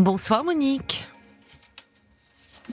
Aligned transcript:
Bonsoir 0.00 0.44
Monique. 0.44 1.04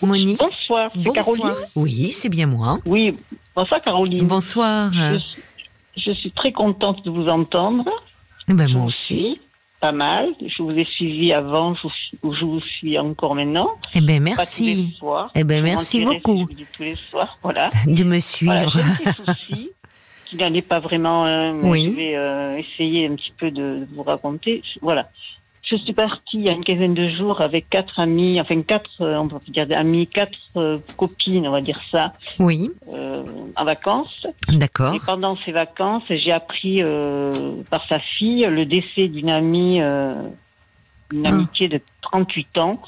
Monique. 0.03 0.37
Bonsoir, 0.37 0.91
c'est 0.93 1.11
Caroline. 1.11 1.55
Oui, 1.75 2.11
c'est 2.11 2.29
bien 2.29 2.45
moi. 2.45 2.77
Oui, 2.85 3.17
bonsoir 3.55 3.81
Caroline. 3.81 4.27
Bonsoir. 4.27 4.91
Je, 4.93 5.17
suis- 5.17 5.41
je 5.97 6.11
suis 6.11 6.31
très 6.31 6.51
contente 6.51 7.03
de 7.03 7.09
vous 7.09 7.27
entendre. 7.27 7.85
Eh 8.47 8.53
ben, 8.53 8.69
moi 8.71 8.85
aussi. 8.85 9.41
Pas 9.79 9.91
mal. 9.91 10.29
Je 10.45 10.61
vous 10.61 10.69
ai 10.71 10.85
suivi 10.85 11.33
avant, 11.33 11.73
je 11.73 11.81
vous, 11.83 11.89
suis- 11.89 12.17
je 12.39 12.45
vous 12.45 12.61
suis 12.61 12.99
encore 12.99 13.33
maintenant. 13.33 13.71
Eh 13.95 14.01
ben 14.01 14.23
Pas 14.35 14.45
tous 14.45 14.63
les 14.63 14.75
merci 14.75 14.95
soirs. 14.99 15.31
Eh 15.33 15.43
ben, 15.43 15.57
Je 15.57 15.63
merci 15.63 15.99
mentirais 16.01 16.21
si 16.23 16.31
beaucoup. 16.43 16.53
tous 16.73 16.83
les 16.83 16.95
soirs, 17.09 17.37
voilà. 17.41 17.69
de 17.87 18.03
me 18.03 18.19
Voilà, 18.19 18.21
suivre. 18.21 18.69
j'ai 18.69 18.83
petit 19.13 19.23
souci 19.25 19.69
qui 20.25 20.35
n'allait 20.35 20.61
pas 20.61 20.79
vraiment. 20.79 21.25
hein, 21.25 21.53
mais 21.53 21.67
Oui. 21.69 21.85
Je 21.91 21.95
vais 21.95 22.15
euh, 22.15 22.57
essayer 22.59 23.07
un 23.07 23.15
petit 23.15 23.33
peu 23.35 23.49
de, 23.49 23.79
de 23.85 23.87
vous 23.95 24.03
raconter. 24.03 24.61
Voilà. 24.83 25.09
Je 25.69 25.75
suis 25.75 25.93
partie 25.93 26.21
il 26.37 26.41
y 26.43 26.49
a 26.49 26.53
une 26.53 26.63
quinzaine 26.63 26.93
de 26.93 27.09
jours 27.09 27.41
avec 27.41 27.69
quatre 27.69 27.99
amis, 27.99 28.39
enfin 28.39 28.61
quatre, 28.61 28.89
euh, 29.01 29.17
on 29.17 29.27
peut 29.27 29.37
dire 29.49 29.67
des 29.67 29.73
amis, 29.75 30.07
quatre 30.07 30.39
euh, 30.55 30.77
copines, 30.95 31.45
on 31.45 31.51
va 31.51 31.59
dire 31.61 31.79
ça, 31.91 32.13
Oui, 32.39 32.71
euh, 32.93 33.23
en 33.55 33.65
vacances. 33.65 34.25
d'accord. 34.47 34.95
Et 34.95 34.99
pendant 35.05 35.35
ces 35.45 35.51
vacances, 35.51 36.05
j'ai 36.09 36.31
appris 36.31 36.81
euh, 36.81 37.51
par 37.69 37.85
sa 37.89 37.99
fille 37.99 38.45
le 38.49 38.65
décès 38.65 39.09
d'une 39.09 39.29
amie, 39.29 39.81
euh, 39.81 40.13
une 41.13 41.25
Ah. 41.25 41.29
amitié 41.29 41.67
de 41.67 41.81
38 42.01 42.57
ans. 42.59 42.79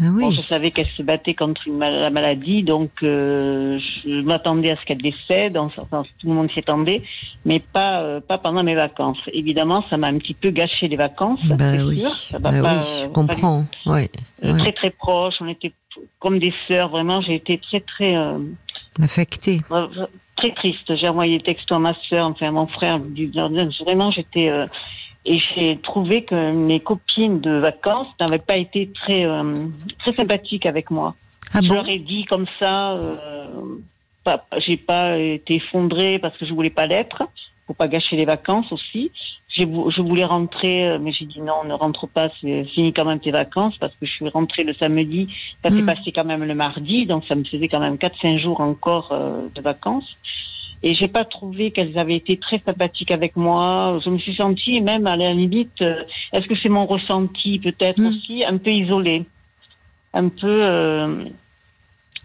Ah 0.00 0.06
Bon, 0.10 0.30
je 0.30 0.40
savais 0.40 0.70
qu'elle 0.72 0.88
se 0.96 1.02
battait 1.02 1.34
contre 1.34 1.68
mal- 1.70 2.00
la 2.00 2.10
maladie, 2.10 2.62
donc 2.64 2.90
euh, 3.02 3.78
je 4.04 4.22
m'attendais 4.22 4.70
à 4.72 4.76
ce 4.76 4.84
qu'elle 4.84 5.00
décède. 5.02 5.56
Enfin, 5.56 6.02
tout 6.18 6.26
le 6.28 6.32
monde 6.34 6.50
s'y 6.50 6.58
attendait, 6.58 7.02
mais 7.44 7.60
pas 7.60 8.02
euh, 8.02 8.20
pas 8.20 8.38
pendant 8.38 8.64
mes 8.64 8.74
vacances. 8.74 9.18
Évidemment, 9.32 9.84
ça 9.90 9.96
m'a 9.96 10.08
un 10.08 10.18
petit 10.18 10.34
peu 10.34 10.50
gâché 10.50 10.88
les 10.88 10.96
vacances. 10.96 11.38
Bah 11.46 11.72
c'est 11.76 11.82
oui, 11.82 12.00
sûr. 12.00 12.10
Ça 12.10 12.38
bah 12.40 12.50
pas, 12.50 12.56
oui, 12.60 12.66
euh, 12.66 12.82
je 13.02 13.06
pas 13.06 13.12
comprends. 13.12 13.64
Ouais, 13.86 14.10
euh, 14.44 14.52
ouais. 14.52 14.58
Très 14.58 14.72
très 14.72 14.90
proches. 14.90 15.34
On 15.40 15.46
était 15.48 15.72
comme 16.18 16.38
des 16.40 16.52
sœurs. 16.66 16.88
Vraiment, 16.88 17.20
j'ai 17.22 17.36
été 17.36 17.58
très 17.58 17.80
très 17.80 18.16
euh, 18.16 18.38
Affecté. 19.00 19.60
très 20.36 20.52
triste. 20.54 20.96
J'ai 20.96 21.08
envoyé 21.08 21.38
des 21.38 21.44
textos 21.44 21.76
à 21.76 21.78
ma 21.78 21.94
sœur, 22.08 22.26
enfin 22.26 22.48
à 22.48 22.50
mon 22.50 22.66
frère. 22.66 22.98
du- 22.98 23.30
Vraiment, 23.84 24.10
j'étais 24.10 24.48
euh, 24.48 24.66
et 25.26 25.38
j'ai 25.38 25.78
trouvé 25.78 26.24
que 26.24 26.52
mes 26.52 26.80
copines 26.80 27.40
de 27.40 27.52
vacances 27.52 28.08
n'avaient 28.20 28.38
pas 28.38 28.56
été 28.56 28.88
très 28.88 29.24
euh, 29.24 29.54
très 30.00 30.12
sympathiques 30.14 30.66
avec 30.66 30.90
moi. 30.90 31.14
Ah 31.52 31.60
je 31.62 31.68
bon 31.68 31.76
leur 31.76 31.88
ai 31.88 31.98
dit 31.98 32.24
comme 32.24 32.46
ça. 32.58 32.92
Euh, 32.92 33.46
pas, 34.24 34.46
j'ai 34.66 34.76
pas 34.76 35.18
été 35.18 35.56
effondrée 35.56 36.18
parce 36.18 36.36
que 36.36 36.46
je 36.46 36.52
voulais 36.52 36.70
pas 36.70 36.86
l'être. 36.86 37.22
Faut 37.66 37.74
pas 37.74 37.88
gâcher 37.88 38.16
les 38.16 38.24
vacances 38.24 38.70
aussi. 38.72 39.10
J'ai 39.48 39.62
je 39.64 40.02
voulais 40.02 40.24
rentrer, 40.24 40.88
euh, 40.88 40.98
mais 41.00 41.12
j'ai 41.12 41.26
dit 41.26 41.40
non, 41.40 41.64
ne 41.64 41.72
rentre 41.74 42.06
pas, 42.08 42.28
c'est 42.40 42.64
fini 42.64 42.92
quand 42.92 43.04
même 43.04 43.20
tes 43.20 43.30
vacances 43.30 43.76
parce 43.78 43.92
que 43.94 44.04
je 44.06 44.10
suis 44.12 44.28
rentrée 44.28 44.64
le 44.64 44.74
samedi. 44.74 45.28
Ça 45.62 45.70
s'est 45.70 45.82
Mm. 45.82 45.86
passé 45.86 46.12
quand 46.12 46.24
même 46.24 46.44
le 46.44 46.54
mardi, 46.54 47.06
donc 47.06 47.24
ça 47.26 47.34
me 47.34 47.44
faisait 47.44 47.68
quand 47.68 47.80
même 47.80 47.96
4-5 47.96 48.38
jours 48.38 48.60
encore 48.60 49.12
euh, 49.12 49.46
de 49.54 49.60
vacances. 49.62 50.16
Et 50.86 50.94
j'ai 50.94 51.08
pas 51.08 51.24
trouvé 51.24 51.70
qu'elles 51.70 51.98
avaient 51.98 52.14
été 52.16 52.36
très 52.36 52.58
sympathiques 52.60 53.10
avec 53.10 53.36
moi. 53.36 53.98
Je 54.04 54.10
me 54.10 54.18
suis 54.18 54.34
sentie 54.36 54.82
même 54.82 55.06
à 55.06 55.16
la 55.16 55.32
limite, 55.32 55.80
euh, 55.80 56.04
est-ce 56.34 56.46
que 56.46 56.54
c'est 56.62 56.68
mon 56.68 56.84
ressenti 56.84 57.58
peut-être 57.58 57.98
Mm. 57.98 58.06
aussi, 58.08 58.44
un 58.44 58.58
peu 58.58 58.70
isolée, 58.70 59.24
un 60.12 60.28
peu. 60.28 60.46
euh, 60.62 61.24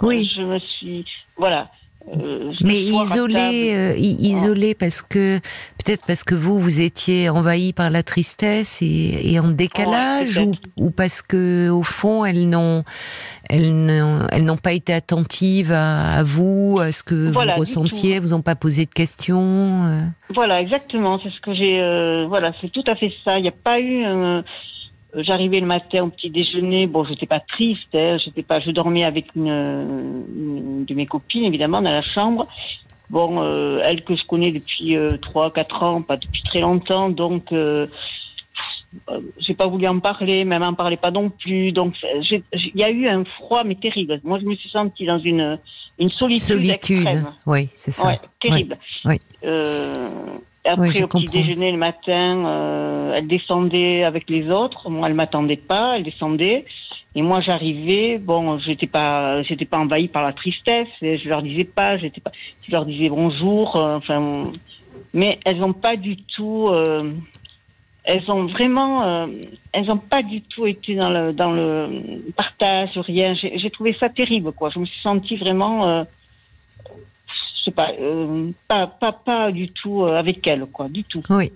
Oui. 0.02 0.30
Je 0.36 0.42
me 0.42 0.60
suis, 0.60 1.06
voilà. 1.38 1.72
Euh, 2.08 2.52
Mais 2.64 2.80
isolé, 2.82 3.72
euh, 3.76 3.94
isolé 3.98 4.74
parce 4.74 5.02
que 5.02 5.40
peut-être 5.84 6.06
parce 6.08 6.24
que 6.24 6.34
vous 6.34 6.60
vous 6.60 6.80
étiez 6.80 7.30
envahi 7.30 7.74
par 7.74 7.90
la 7.90 8.04
tristesse 8.04 8.82
et, 8.82 9.32
et 9.34 9.40
en 9.40 9.50
décalage 9.50 10.38
Ouais, 10.40 10.52
ou, 10.78 10.92
parce 10.92 11.22
que 11.22 11.70
au 11.70 11.84
fond 11.84 12.26
elles 12.26 12.50
n'ont 12.50 12.84
elles 13.50 13.74
n'ont 13.76 14.26
elles 14.32 14.46
n'ont 14.46 14.58
pas 14.58 14.72
été 14.74 14.94
attentives 14.94 15.72
à, 15.72 16.14
à 16.14 16.24
vous 16.24 16.80
à 16.82 16.92
ce 16.92 17.04
que 17.04 17.32
Voilà, 17.32 17.54
vous 17.56 17.60
ressentiez, 17.60 18.20
vous 18.20 18.34
ont 18.34 18.42
pas 18.42 18.56
posé 18.56 18.86
de 18.86 18.92
questions. 18.92 19.84
euh. 19.86 20.02
Voilà, 20.34 20.62
exactement. 20.62 21.20
C'est 21.22 21.30
ce 21.32 21.42
que 21.42 21.54
j'ai. 21.54 21.80
euh, 21.80 22.26
voilà, 22.28 22.54
c'est 22.62 22.72
tout 22.72 22.84
à 22.88 22.96
fait 22.96 23.12
ça. 23.26 23.38
Il 23.38 23.44
n'y 23.44 23.50
a 23.50 23.52
pas 23.52 23.80
eu. 23.80 24.04
J'arrivais 25.16 25.60
le 25.60 25.66
matin 25.66 26.04
au 26.04 26.10
petit 26.10 26.30
déjeuner. 26.30 26.86
Bon, 26.86 27.04
j'étais 27.04 27.26
pas 27.26 27.40
triste. 27.40 27.96
Hein, 27.96 28.18
j'étais 28.24 28.44
pas. 28.44 28.60
Je 28.60 28.70
dormais 28.70 29.04
avec 29.04 29.26
une, 29.36 29.48
une 29.48 30.69
de 30.90 30.96
mes 30.96 31.06
copines, 31.06 31.44
évidemment, 31.44 31.82
dans 31.82 31.92
la 31.92 32.02
chambre. 32.02 32.48
Bon, 33.10 33.42
euh, 33.42 33.82
elle 33.84 34.04
que 34.04 34.16
je 34.16 34.26
connais 34.26 34.52
depuis 34.52 34.96
euh, 34.96 35.18
trois, 35.18 35.52
quatre 35.52 35.82
ans, 35.84 36.02
pas 36.02 36.18
depuis 36.18 36.44
très 36.44 36.62
longtemps, 36.62 37.10
donc. 37.10 37.52
Euh, 37.52 37.88
euh, 39.10 39.20
j'ai 39.38 39.54
pas 39.54 39.68
voulu 39.68 39.88
en 39.88 40.00
parler, 40.00 40.46
même 40.46 40.64
en 40.64 40.74
parlait 40.74 40.98
pas 40.98 41.12
non 41.12 41.30
plus. 41.30 41.72
Donc, 41.72 41.94
il 42.32 42.42
y 42.74 42.84
a 42.84 42.90
eu 42.90 43.08
un 43.08 43.24
froid, 43.24 43.64
mais 43.64 43.76
terrible. 43.76 44.20
Moi, 44.24 44.40
je 44.40 44.46
me 44.46 44.56
suis 44.56 44.70
sentie 44.70 45.06
dans 45.06 45.20
une 45.20 45.60
une 46.00 46.10
solitude, 46.10 46.48
Solitude, 46.48 46.72
extrême. 47.08 47.34
oui, 47.46 47.70
c'est 47.76 47.92
ça. 47.92 48.08
Ouais, 48.08 48.20
terrible. 48.40 48.78
Euh, 49.44 50.10
après, 50.66 50.94
je 50.94 51.04
au 51.04 51.08
petit 51.08 51.26
déjeuner 51.26 51.72
le 51.72 51.78
matin, 51.78 52.46
euh, 52.46 53.14
elle 53.16 53.28
descendait 53.28 54.04
avec 54.04 54.30
les 54.30 54.50
autres. 54.50 54.90
Moi, 54.90 55.08
elle 55.08 55.14
m'attendait 55.14 55.58
pas, 55.58 55.98
elle 55.98 56.04
descendait. 56.04 56.66
Et 57.16 57.22
moi, 57.22 57.42
j'arrivais. 57.42 58.18
Bon, 58.20 58.60
j'étais 58.60 58.88
pas, 58.88 59.42
j'étais 59.44 59.66
pas 59.66 59.78
envahie 59.80 60.08
par 60.08 60.24
la 60.24 60.34
tristesse. 60.34 60.88
Je 61.02 61.28
leur 61.28 61.42
disais 61.42 61.64
pas, 61.64 61.98
j'étais 61.98 62.22
pas, 62.22 62.32
je 62.68 62.72
leur 62.72 62.86
disais 62.86 63.10
bonjour. 63.10 63.76
euh, 63.78 63.98
enfin, 63.98 64.52
mais 65.14 65.40
elles 65.46 65.64
ont 65.64 65.74
pas 65.74 65.96
du 65.96 66.18
tout. 66.18 66.68
euh, 66.70 67.12
elles 68.04 68.32
ont 68.32 68.46
vraiment, 68.48 69.04
euh, 69.04 69.28
elles 69.72 69.92
ont 69.92 69.98
pas 69.98 70.24
du 70.24 70.42
tout 70.42 70.66
été 70.66 70.96
dans 70.96 71.10
le 71.10 71.34
dans 71.34 71.52
le 71.52 72.32
partage, 72.36 72.98
rien. 72.98 73.36
J'ai 73.36 73.70
trouvé 73.70 73.96
ça 74.00 74.10
terrible, 74.10 74.52
quoi. 74.52 74.70
Je 74.70 74.80
me 74.80 74.86
suis 74.86 75.02
sentie 75.02 75.36
vraiment, 75.36 75.88
euh, 75.88 76.04
je 76.88 77.64
sais 77.66 77.72
pas, 77.72 77.92
euh, 78.00 78.52
pas 78.68 78.88
pas 78.88 79.12
pas 79.12 79.52
du 79.52 79.68
tout 79.70 80.04
euh, 80.04 80.18
avec 80.18 80.46
elle, 80.48 80.66
quoi, 80.68 80.88
du 80.90 81.04
tout. 81.04 81.22
Oui. 81.30 81.52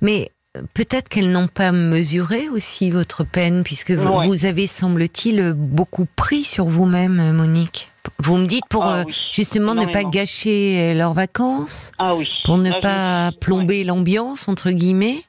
Mais 0.00 0.28
peut-être 0.74 1.08
qu'elles 1.08 1.30
n'ont 1.30 1.48
pas 1.48 1.72
mesuré 1.72 2.48
aussi 2.48 2.90
votre 2.90 3.24
peine, 3.24 3.62
puisque 3.64 3.90
vous, 3.90 4.08
Ouais. 4.08 4.26
vous 4.26 4.46
avez, 4.46 4.66
semble-t-il, 4.66 5.52
beaucoup 5.54 6.06
pris 6.16 6.44
sur 6.44 6.66
vous-même, 6.66 7.32
Monique. 7.32 7.90
Vous 8.18 8.36
me 8.36 8.46
dites 8.46 8.66
pour 8.68 8.84
Ah 8.84 8.98
euh, 8.98 9.04
oui, 9.06 9.30
justement 9.32 9.74
ne 9.74 9.86
pas 9.86 10.04
gâcher 10.04 10.78
euh, 10.78 10.94
leurs 10.94 11.14
vacances, 11.14 11.90
Ah 11.98 12.14
oui. 12.14 12.28
pour 12.44 12.58
ne 12.58 12.70
Là, 12.70 12.76
je 12.76 12.82
pas 12.82 13.30
plomber 13.40 13.82
l'ambiance, 13.82 14.46
entre 14.46 14.70
guillemets. 14.70 15.22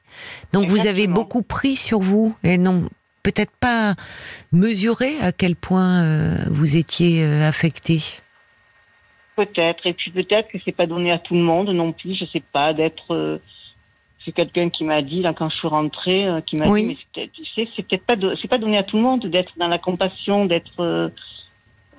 Donc 0.52 0.68
vous 0.68 0.86
avez 0.86 1.06
beaucoup 1.06 1.42
pris 1.42 1.76
sur 1.76 2.00
vous 2.00 2.34
et 2.44 2.56
non 2.58 2.88
peut-être 3.22 3.52
pas 3.58 3.94
mesuré 4.52 5.14
à 5.20 5.32
quel 5.32 5.56
point 5.56 6.02
euh, 6.02 6.36
vous 6.50 6.76
étiez 6.76 7.24
euh, 7.24 7.48
affecté. 7.48 8.00
Peut-être. 9.36 9.86
Et 9.86 9.92
puis 9.92 10.10
peut-être 10.10 10.48
que 10.50 10.58
c'est 10.64 10.72
pas 10.72 10.86
donné 10.86 11.10
à 11.10 11.18
tout 11.18 11.34
le 11.34 11.40
monde 11.42 11.68
non 11.70 11.92
plus. 11.92 12.14
Je 12.14 12.24
sais 12.26 12.42
pas 12.52 12.72
d'être. 12.72 13.40
C'est 14.26 14.32
quelqu'un 14.32 14.68
qui 14.68 14.84
m'a 14.84 15.00
dit 15.00 15.22
là 15.22 15.32
quand 15.32 15.48
je 15.48 15.56
suis 15.56 15.68
rentrée, 15.68 16.26
euh, 16.26 16.40
qui 16.42 16.56
m'a 16.56 16.68
Oui. 16.68 16.82
dit 16.88 16.98
mais 17.16 17.28
tu 17.32 17.44
sais 17.54 17.66
c'est 17.74 17.86
peut-être 17.86 18.04
pas 18.04 18.16
c'est 18.42 18.48
pas 18.48 18.58
donné 18.58 18.76
à 18.76 18.82
tout 18.82 18.96
le 18.98 19.02
monde 19.04 19.24
d'être 19.26 19.52
dans 19.56 19.68
la 19.68 19.78
compassion, 19.78 20.44
d'être 20.44 20.80
euh, 20.80 21.08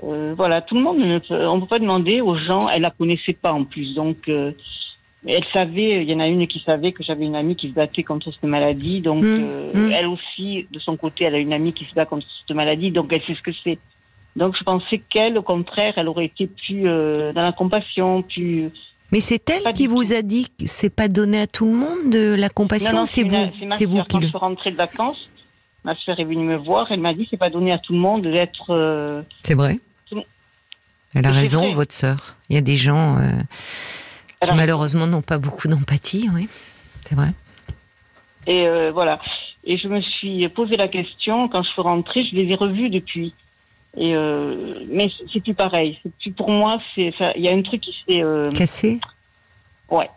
euh, 0.03 0.33
voilà 0.37 0.61
tout 0.61 0.75
le 0.75 0.81
monde 0.81 0.99
ne 0.99 1.17
peut, 1.19 1.47
on 1.47 1.59
peut 1.61 1.65
pas 1.67 1.79
demander 1.79 2.21
aux 2.21 2.35
gens. 2.37 2.69
Elle 2.69 2.83
la 2.83 2.91
connaissait 2.91 3.33
pas 3.33 3.53
en 3.53 3.63
plus 3.63 3.95
donc. 3.95 4.27
euh, 4.27 4.51
elle 5.25 5.43
savait, 5.51 6.03
il 6.03 6.09
y 6.09 6.13
en 6.13 6.19
a 6.19 6.27
une 6.27 6.45
qui 6.47 6.59
savait 6.59 6.91
que 6.93 7.03
j'avais 7.03 7.25
une 7.25 7.35
amie 7.35 7.55
qui 7.55 7.69
se 7.69 7.73
battait 7.73 8.03
contre 8.03 8.31
cette 8.31 8.43
maladie, 8.43 9.01
donc 9.01 9.23
Mmh, 9.23 9.71
mmh. 9.73 9.91
elle 9.91 10.05
aussi, 10.07 10.67
de 10.71 10.79
son 10.79 10.95
côté, 10.95 11.25
elle 11.25 11.35
a 11.35 11.39
une 11.39 11.51
amie 11.53 11.73
qui 11.73 11.85
se 11.85 11.93
bat 11.95 12.05
contre 12.05 12.25
cette 12.47 12.55
maladie, 12.55 12.91
donc 12.91 13.11
elle 13.11 13.23
sait 13.23 13.33
ce 13.33 13.41
que 13.41 13.51
c'est. 13.63 13.79
Donc 14.35 14.55
je 14.55 14.63
pensais 14.63 14.99
qu'elle, 15.09 15.37
au 15.37 15.41
contraire, 15.41 15.95
elle 15.97 16.07
aurait 16.07 16.25
été 16.25 16.45
plus 16.47 16.83
dans 16.83 17.41
la 17.41 17.51
compassion, 17.51 18.21
plus. 18.21 18.69
Mais 19.11 19.21
c'est 19.21 19.49
elle 19.49 19.71
qui 19.73 19.87
vous 19.87 20.11
a 20.13 20.21
dit 20.21 20.49
que 20.59 20.65
c'est 20.67 20.89
pas 20.89 21.07
donné 21.07 21.39
à 21.41 21.47
tout 21.47 21.65
le 21.65 21.71
monde 21.73 22.09
de 22.09 22.33
la 22.33 22.49
compassion. 22.49 22.91
Non, 22.91 22.99
non, 22.99 23.05
c'est 23.05 23.23
vous, 23.23 23.47
c'est 23.77 23.85
vous 23.85 24.01
qui 24.03 24.07
Quand 24.17 24.21
je 24.21 24.27
suis 24.27 24.37
rentrée 24.37 24.71
de 24.71 24.75
vacances, 24.75 25.29
ma 25.85 25.95
sœur 25.95 26.19
est 26.19 26.25
venue 26.25 26.43
me 26.45 26.57
voir, 26.57 26.91
elle 26.91 26.99
m'a 26.99 27.13
dit 27.13 27.25
c'est 27.29 27.37
pas 27.37 27.49
donné 27.49 27.71
à 27.71 27.77
tout 27.77 27.93
le 27.93 27.99
monde 27.99 28.23
d'être. 28.23 28.71
euh, 28.71 29.21
C'est 29.39 29.53
vrai. 29.53 29.79
Tout- 30.09 30.21
Elle 31.15 31.25
a 31.25 31.31
raison, 31.31 31.61
vrai. 31.67 31.73
votre 31.73 31.93
sœur. 31.93 32.35
Il 32.49 32.55
y 32.55 32.57
a 32.59 32.61
des 32.61 32.75
gens 32.75 33.17
euh, 33.17 33.29
qui 34.41 34.53
malheureusement 34.53 35.07
n'ont 35.07 35.21
pas 35.21 35.37
beaucoup 35.37 35.67
d'empathie, 35.69 36.29
oui. 36.33 36.49
C'est 37.07 37.15
vrai. 37.15 37.29
Et 38.45 38.67
euh, 38.67 38.91
voilà. 38.91 39.19
Et 39.63 39.77
je 39.77 39.87
me 39.87 40.01
suis 40.01 40.47
posé 40.49 40.75
la 40.77 40.87
question 40.89 41.47
quand 41.49 41.63
je 41.63 41.69
suis 41.69 41.81
rentrée. 41.81 42.23
Je 42.29 42.35
les 42.35 42.51
ai 42.51 42.55
revus 42.55 42.89
depuis. 42.89 43.33
Et 43.99 44.15
euh, 44.15 44.85
mais 44.89 45.09
c'est 45.33 45.39
plus 45.41 45.53
pareil. 45.55 45.97
C'est 46.03 46.13
plus 46.17 46.31
pour 46.31 46.49
moi. 46.51 46.79
C'est 46.95 47.13
il 47.35 47.41
y 47.41 47.49
a 47.49 47.51
un 47.51 47.61
truc 47.63 47.81
qui 47.81 47.95
s'est 48.07 48.21
euh, 48.21 48.43
Cassé? 48.53 48.99
Ouais. 49.89 50.09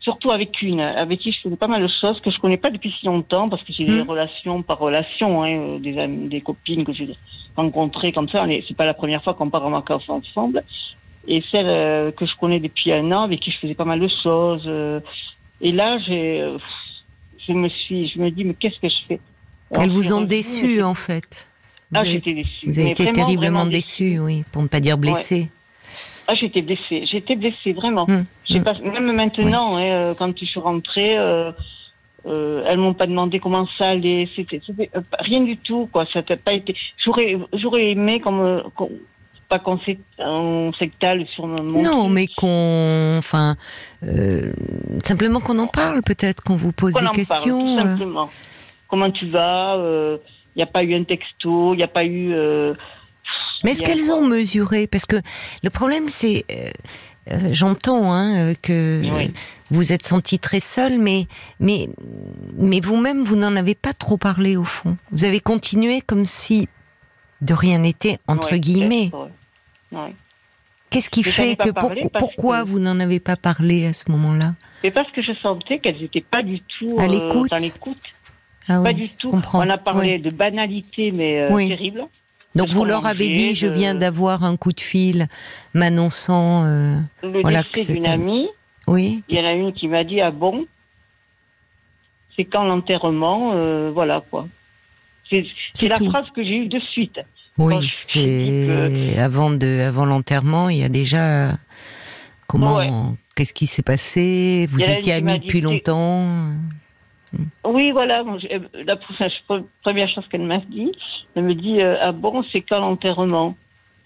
Surtout 0.00 0.30
avec 0.30 0.62
une, 0.62 0.80
avec 0.80 1.20
qui 1.20 1.30
je 1.30 1.40
faisais 1.40 1.56
pas 1.56 1.66
mal 1.68 1.82
de 1.82 1.90
choses 2.00 2.18
que 2.22 2.30
je 2.30 2.38
connais 2.38 2.56
pas 2.56 2.70
depuis 2.70 2.90
si 2.98 3.04
longtemps 3.04 3.50
parce 3.50 3.62
que 3.62 3.72
j'ai 3.74 3.84
des 3.84 4.02
Hmm. 4.02 4.08
relations 4.08 4.62
par 4.62 4.78
relation, 4.78 5.42
hein, 5.42 5.50
euh, 5.58 5.78
des 5.78 5.98
amis, 5.98 6.28
des 6.28 6.40
copines 6.40 6.84
que 6.84 6.94
j'ai 6.94 7.10
rencontrées 7.54 8.10
comme 8.10 8.28
ça. 8.30 8.46
C'est 8.66 8.76
pas 8.76 8.86
la 8.86 8.94
première 8.94 9.22
fois 9.22 9.34
qu'on 9.34 9.50
part 9.50 9.66
en 9.66 9.70
vacances 9.70 10.08
ensemble. 10.08 10.64
Et 11.28 11.44
celle 11.52 11.66
euh, 11.66 12.10
que 12.12 12.24
je 12.24 12.34
connais 12.36 12.60
depuis 12.60 12.90
un 12.94 13.12
an, 13.12 13.24
avec 13.24 13.40
qui 13.40 13.50
je 13.50 13.58
faisais 13.58 13.74
pas 13.74 13.84
mal 13.84 14.00
de 14.00 14.08
choses. 14.22 14.62
euh, 14.66 15.00
et 15.60 15.70
là, 15.70 15.98
j'ai, 16.06 16.40
euh, 16.40 16.56
je 17.46 17.52
me 17.52 17.68
suis, 17.68 18.08
je 18.08 18.18
me 18.18 18.30
dis, 18.30 18.44
mais 18.44 18.54
qu'est-ce 18.54 18.80
que 18.80 18.88
je 18.88 18.96
fais? 19.06 19.20
Elles 19.78 19.90
vous 19.90 20.14
ont 20.14 20.22
déçu 20.22 20.82
en 20.82 20.94
fait. 20.94 21.49
Ah, 21.94 22.04
j'étais 22.04 22.34
déçue. 22.34 22.66
Vous 22.66 22.78
avez 22.78 22.90
été 22.90 23.12
terriblement 23.12 23.66
déçue, 23.66 24.18
oui, 24.20 24.44
pour 24.52 24.62
ne 24.62 24.68
pas 24.68 24.80
dire 24.80 24.96
blessée. 24.96 25.48
Ah, 26.28 26.34
j'étais 26.34 26.62
blessée. 26.62 27.04
J'étais 27.10 27.34
blessée, 27.34 27.72
vraiment. 27.72 28.06
Hum. 28.08 28.24
Pas, 28.64 28.74
même 28.78 29.12
maintenant, 29.12 29.76
hein, 29.76 29.82
euh, 29.82 30.14
quand 30.16 30.36
je 30.38 30.44
suis 30.44 30.60
rentrée, 30.60 31.18
euh, 31.18 31.50
euh, 32.26 32.64
elles 32.66 32.78
m'ont 32.78 32.94
pas 32.94 33.06
demandé 33.06 33.40
comment 33.40 33.66
ça 33.78 33.88
allait. 33.88 34.28
C'était 34.36 34.60
euh, 34.70 35.00
rien 35.18 35.40
du 35.40 35.56
tout, 35.56 35.88
quoi. 35.92 36.06
Ça 36.12 36.22
n'a 36.28 36.36
pas 36.36 36.52
été. 36.52 36.76
J'aurais, 37.04 37.36
j'aurais 37.52 37.90
aimé 37.90 38.20
comme, 38.20 38.62
pas 39.48 39.58
qu'on 39.58 39.78
s'étale 40.78 41.26
sur 41.34 41.46
mon. 41.46 41.82
Non, 41.82 42.08
mais 42.08 42.28
qu'on, 42.28 43.16
enfin, 43.18 43.56
euh, 44.04 44.52
simplement 45.04 45.40
qu'on 45.40 45.58
en 45.58 45.66
parle, 45.66 46.02
peut-être, 46.02 46.42
qu'on 46.44 46.56
vous 46.56 46.72
pose 46.72 46.94
des 46.94 47.06
questions. 47.12 47.76
Parle, 47.76 47.82
tout 47.82 47.88
simplement. 47.88 48.30
Comment 48.88 49.10
tu 49.10 49.28
vas 49.28 49.76
Il 50.54 50.58
n'y 50.58 50.62
a 50.62 50.66
pas 50.66 50.82
eu 50.82 50.94
un 50.94 51.04
texto, 51.04 51.74
il 51.74 51.78
n'y 51.78 51.82
a 51.82 51.88
pas 51.88 52.04
eu. 52.04 52.34
mais 53.64 53.72
est-ce 53.72 53.82
qu'elles 53.82 54.10
ont 54.10 54.26
mesuré? 54.26 54.86
Parce 54.86 55.06
que 55.06 55.16
le 55.62 55.70
problème, 55.70 56.08
c'est 56.08 56.44
euh, 57.30 57.52
j'entends 57.52 58.12
hein, 58.12 58.54
que 58.62 59.02
vous 59.70 59.92
êtes 59.92 60.06
senti 60.06 60.38
très 60.38 60.60
seul, 60.60 60.98
mais 60.98 61.26
mais 61.58 61.88
mais 62.56 62.80
vous-même 62.80 63.22
vous 63.22 63.36
n'en 63.36 63.56
avez 63.56 63.74
pas 63.74 63.92
trop 63.92 64.16
parlé 64.16 64.56
au 64.56 64.64
fond. 64.64 64.96
Vous 65.12 65.24
avez 65.24 65.40
continué 65.40 66.00
comme 66.00 66.24
si 66.24 66.68
de 67.40 67.54
rien 67.54 67.78
n'était 67.78 68.18
entre 68.26 68.56
guillemets. 68.56 69.10
Qu'est-ce 70.90 71.10
qui 71.10 71.22
fait 71.22 71.56
que 71.56 71.70
pourquoi 72.18 72.64
vous 72.64 72.80
n'en 72.80 72.98
avez 72.98 73.20
pas 73.20 73.36
parlé 73.36 73.86
à 73.86 73.92
ce 73.92 74.10
moment-là? 74.10 74.54
C'est 74.82 74.90
parce 74.90 75.10
que 75.12 75.22
je 75.22 75.32
sentais 75.40 75.78
qu'elles 75.78 76.00
n'étaient 76.00 76.20
pas 76.22 76.42
du 76.42 76.60
tout 76.78 76.96
à 76.98 77.06
l'écoute. 77.06 77.50
dans 77.50 77.56
l'écoute. 77.56 77.98
Ah 78.68 78.80
pas 78.82 78.92
du 78.92 79.08
tout. 79.08 79.32
On 79.54 79.70
a 79.70 79.78
parlé 79.78 80.18
de 80.18 80.30
banalité, 80.30 81.12
mais 81.12 81.40
euh, 81.40 81.68
terrible. 81.68 82.06
Donc 82.54 82.68
vous 82.70 82.84
leur 82.84 83.06
avez 83.06 83.28
dit, 83.28 83.54
je 83.54 83.66
viens 83.66 83.94
d'avoir 83.94 84.44
un 84.44 84.56
coup 84.56 84.72
de 84.72 84.80
fil 84.80 85.28
m'annonçant 85.74 86.64
euh, 86.64 86.98
le 87.22 87.42
voilà 87.42 87.62
décès 87.62 87.92
d'une 87.92 88.06
amie. 88.06 88.48
Oui. 88.86 89.22
Il 89.28 89.36
y 89.36 89.40
en 89.40 89.44
a 89.44 89.52
une 89.52 89.72
qui 89.72 89.86
m'a 89.86 90.04
dit 90.04 90.20
ah 90.20 90.30
bon, 90.30 90.66
c'est 92.36 92.44
quand 92.44 92.64
l'enterrement, 92.64 93.52
euh, 93.54 93.90
voilà 93.92 94.22
quoi. 94.30 94.48
C'est 95.30 95.88
la 95.88 95.96
phrase 95.96 96.26
que 96.34 96.42
j'ai 96.42 96.56
eue 96.56 96.68
de 96.68 96.80
suite. 96.92 97.20
Oui, 97.56 97.88
c'est 97.92 99.16
avant 99.18 99.50
de 99.50 99.82
avant 99.86 100.04
l'enterrement, 100.06 100.68
il 100.70 100.78
y 100.78 100.84
a 100.84 100.88
déjà 100.88 101.52
comment, 102.46 103.16
qu'est-ce 103.36 103.52
qui 103.52 103.66
s'est 103.66 103.82
passé? 103.82 104.68
Vous 104.72 104.82
étiez 104.82 105.12
amis 105.14 105.38
depuis 105.38 105.60
longtemps? 105.60 106.26
Oui, 107.66 107.92
voilà. 107.92 108.22
Euh, 108.22 108.58
la 108.84 108.96
première 108.96 110.08
chose 110.08 110.26
qu'elle 110.28 110.42
m'a 110.42 110.58
dit, 110.58 110.92
elle 111.34 111.44
me 111.44 111.54
dit 111.54 111.80
euh, 111.80 111.96
ah 112.00 112.12
bon, 112.12 112.42
c'est 112.52 112.62
quand 112.62 112.80
l'enterrement? 112.80 113.56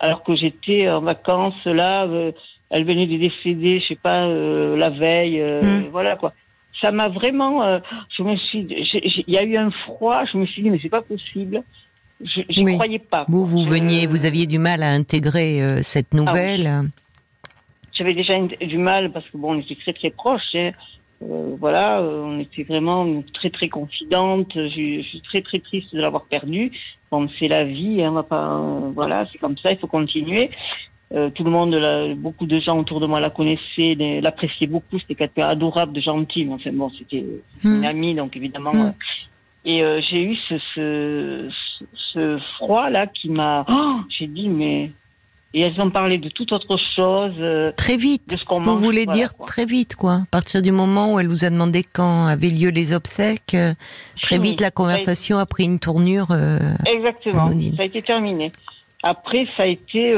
Alors 0.00 0.22
que 0.24 0.34
j'étais 0.34 0.88
en 0.88 1.00
vacances 1.00 1.64
là, 1.64 2.04
euh, 2.04 2.32
elle 2.70 2.84
venait 2.84 3.06
de 3.06 3.16
décéder, 3.16 3.80
je 3.80 3.88
sais 3.88 4.00
pas, 4.00 4.26
la 4.26 4.90
veille, 4.90 5.40
hmm. 5.40 5.88
voilà 5.90 6.16
quoi. 6.16 6.32
Ça 6.80 6.90
m'a 6.90 7.08
vraiment, 7.08 7.80
je 8.16 8.22
me 8.22 8.36
suis, 8.36 8.66
il 8.68 9.32
y 9.32 9.38
a 9.38 9.44
eu 9.44 9.56
un 9.56 9.70
froid. 9.70 10.24
Je 10.30 10.36
me 10.36 10.44
suis 10.44 10.62
dit 10.62 10.70
mais 10.70 10.80
c'est 10.82 10.88
pas 10.88 11.02
possible. 11.02 11.62
Je 12.20 12.60
n'y 12.60 12.74
croyais 12.74 12.98
pas. 12.98 13.24
Vous, 13.28 13.46
vous 13.46 13.64
veniez, 13.64 14.06
vous 14.06 14.26
aviez 14.26 14.46
du 14.46 14.58
mal 14.58 14.82
à 14.82 14.90
intégrer 14.90 15.82
cette 15.82 16.08
ah 16.12 16.16
nouvelle. 16.16 16.90
J'avais 17.92 18.12
déjà 18.12 18.34
du 18.40 18.76
mal 18.76 19.12
parce 19.12 19.24
que 19.30 19.36
bon, 19.36 19.54
on 19.54 19.60
était 19.60 19.76
très 19.76 19.92
très 19.92 20.10
proches. 20.10 20.54
Hein. 20.54 20.72
Euh, 21.30 21.56
voilà, 21.58 22.00
euh, 22.00 22.22
on 22.22 22.38
était 22.40 22.64
vraiment 22.64 23.22
très 23.32 23.50
très 23.50 23.68
confidente. 23.68 24.52
Je, 24.54 25.02
suis 25.02 25.20
très 25.22 25.42
très 25.42 25.58
triste 25.58 25.94
de 25.94 26.00
l'avoir 26.00 26.24
perdu. 26.24 26.72
Bon, 27.10 27.28
c'est 27.38 27.48
la 27.48 27.64
vie, 27.64 28.02
hein, 28.02 28.10
on 28.10 28.14
va 28.14 28.22
pas, 28.22 28.56
euh, 28.56 28.90
voilà, 28.94 29.26
c'est 29.32 29.38
comme 29.38 29.56
ça, 29.58 29.72
il 29.72 29.78
faut 29.78 29.86
continuer. 29.86 30.50
tout 31.34 31.44
le 31.44 31.50
monde, 31.50 32.16
beaucoup 32.16 32.46
de 32.46 32.58
gens 32.58 32.76
autour 32.76 32.98
de 32.98 33.06
moi 33.06 33.20
la 33.20 33.30
connaissaient, 33.30 33.94
l'appréciaient 34.20 34.66
beaucoup. 34.66 34.98
C'était 34.98 35.14
quelqu'un 35.14 35.46
adorable, 35.46 35.92
de 35.92 36.00
gentil. 36.00 36.48
Enfin 36.50 36.72
bon, 36.72 36.90
c'était 36.98 37.24
une 37.62 37.80
hmm. 37.80 37.84
amie, 37.84 38.14
donc 38.14 38.36
évidemment. 38.36 38.74
Hmm. 38.74 38.92
et 39.64 39.78
j'ai 40.10 40.22
eu 40.24 40.36
ce, 40.48 40.58
ce, 40.74 41.48
ce, 42.12 42.38
froid 42.56 42.90
là 42.90 43.06
qui 43.06 43.28
m'a. 43.28 43.64
Oh, 43.68 44.00
j'ai 44.08 44.26
dit 44.26 44.48
mais 44.48 44.90
et 45.54 45.60
elles 45.60 45.80
ont 45.80 45.90
parlé 45.90 46.18
de 46.18 46.28
toute 46.28 46.52
autre 46.52 46.76
chose. 46.96 47.32
Euh, 47.38 47.70
très 47.76 47.96
vite. 47.96 48.28
De 48.28 48.36
ce 48.36 48.44
qu'on 48.44 48.60
Vous 48.60 48.76
voulez 48.76 49.06
dire 49.06 49.34
très 49.46 49.64
vite, 49.64 49.94
quoi. 49.94 50.14
À 50.14 50.26
partir 50.30 50.60
du 50.62 50.72
moment 50.72 51.14
où 51.14 51.20
elle 51.20 51.28
vous 51.28 51.44
a 51.44 51.50
demandé 51.50 51.84
quand 51.84 52.26
avaient 52.26 52.50
lieu 52.50 52.70
les 52.70 52.92
obsèques, 52.92 53.54
euh, 53.54 53.72
très 54.20 54.38
vite 54.38 54.60
la 54.60 54.72
conversation 54.72 55.38
a, 55.38 55.46
pris 55.46 55.64
une 55.64 55.78
tournure. 55.78 56.26
Euh, 56.32 56.58
Exactement. 56.86 57.48
Ça 57.76 57.82
a 57.82 57.86
été 57.86 58.02
terminé. 58.02 58.50
Après, 59.04 59.46
ça 59.56 59.62
a 59.62 59.66
été. 59.66 60.12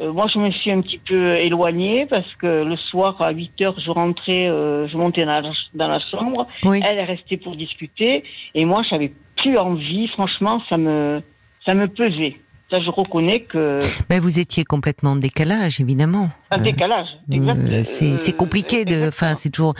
moi, 0.00 0.26
je 0.32 0.38
me 0.38 0.50
suis 0.52 0.70
un 0.70 0.80
petit 0.80 0.98
peu 0.98 1.36
éloignée 1.36 2.06
parce 2.06 2.34
que 2.36 2.64
le 2.64 2.76
soir 2.76 3.20
à 3.20 3.32
8 3.32 3.60
heures, 3.60 3.80
je 3.84 3.90
rentrais, 3.90 4.46
je 4.46 4.96
montais 4.96 5.26
dans 5.26 5.40
la, 5.40 5.52
dans 5.74 5.88
la 5.88 6.00
chambre. 6.00 6.46
Elle 6.64 6.98
est 6.98 7.04
restée 7.04 7.36
pour 7.36 7.56
discuter 7.56 8.24
et 8.54 8.64
moi, 8.64 8.82
j'avais 8.88 9.12
plus 9.36 9.58
envie. 9.58 10.08
Franchement, 10.08 10.62
ça 10.70 10.78
me 10.78 11.20
ça 11.66 11.74
me 11.74 11.88
pesait. 11.88 12.36
Ça, 12.70 12.80
je 12.80 12.90
reconnais 12.90 13.42
que. 13.42 13.80
Mais 14.08 14.20
vous 14.20 14.38
étiez 14.38 14.64
complètement 14.64 15.10
en 15.10 15.16
décalage, 15.16 15.80
évidemment. 15.80 16.30
Un 16.52 16.60
euh, 16.60 16.62
décalage, 16.62 17.08
exact. 17.28 17.58
Euh, 17.58 17.82
c'est 17.84 18.36
compliqué 18.36 18.84
de. 18.84 19.08
Enfin, 19.08 19.34
c'est 19.34 19.50
toujours. 19.50 19.74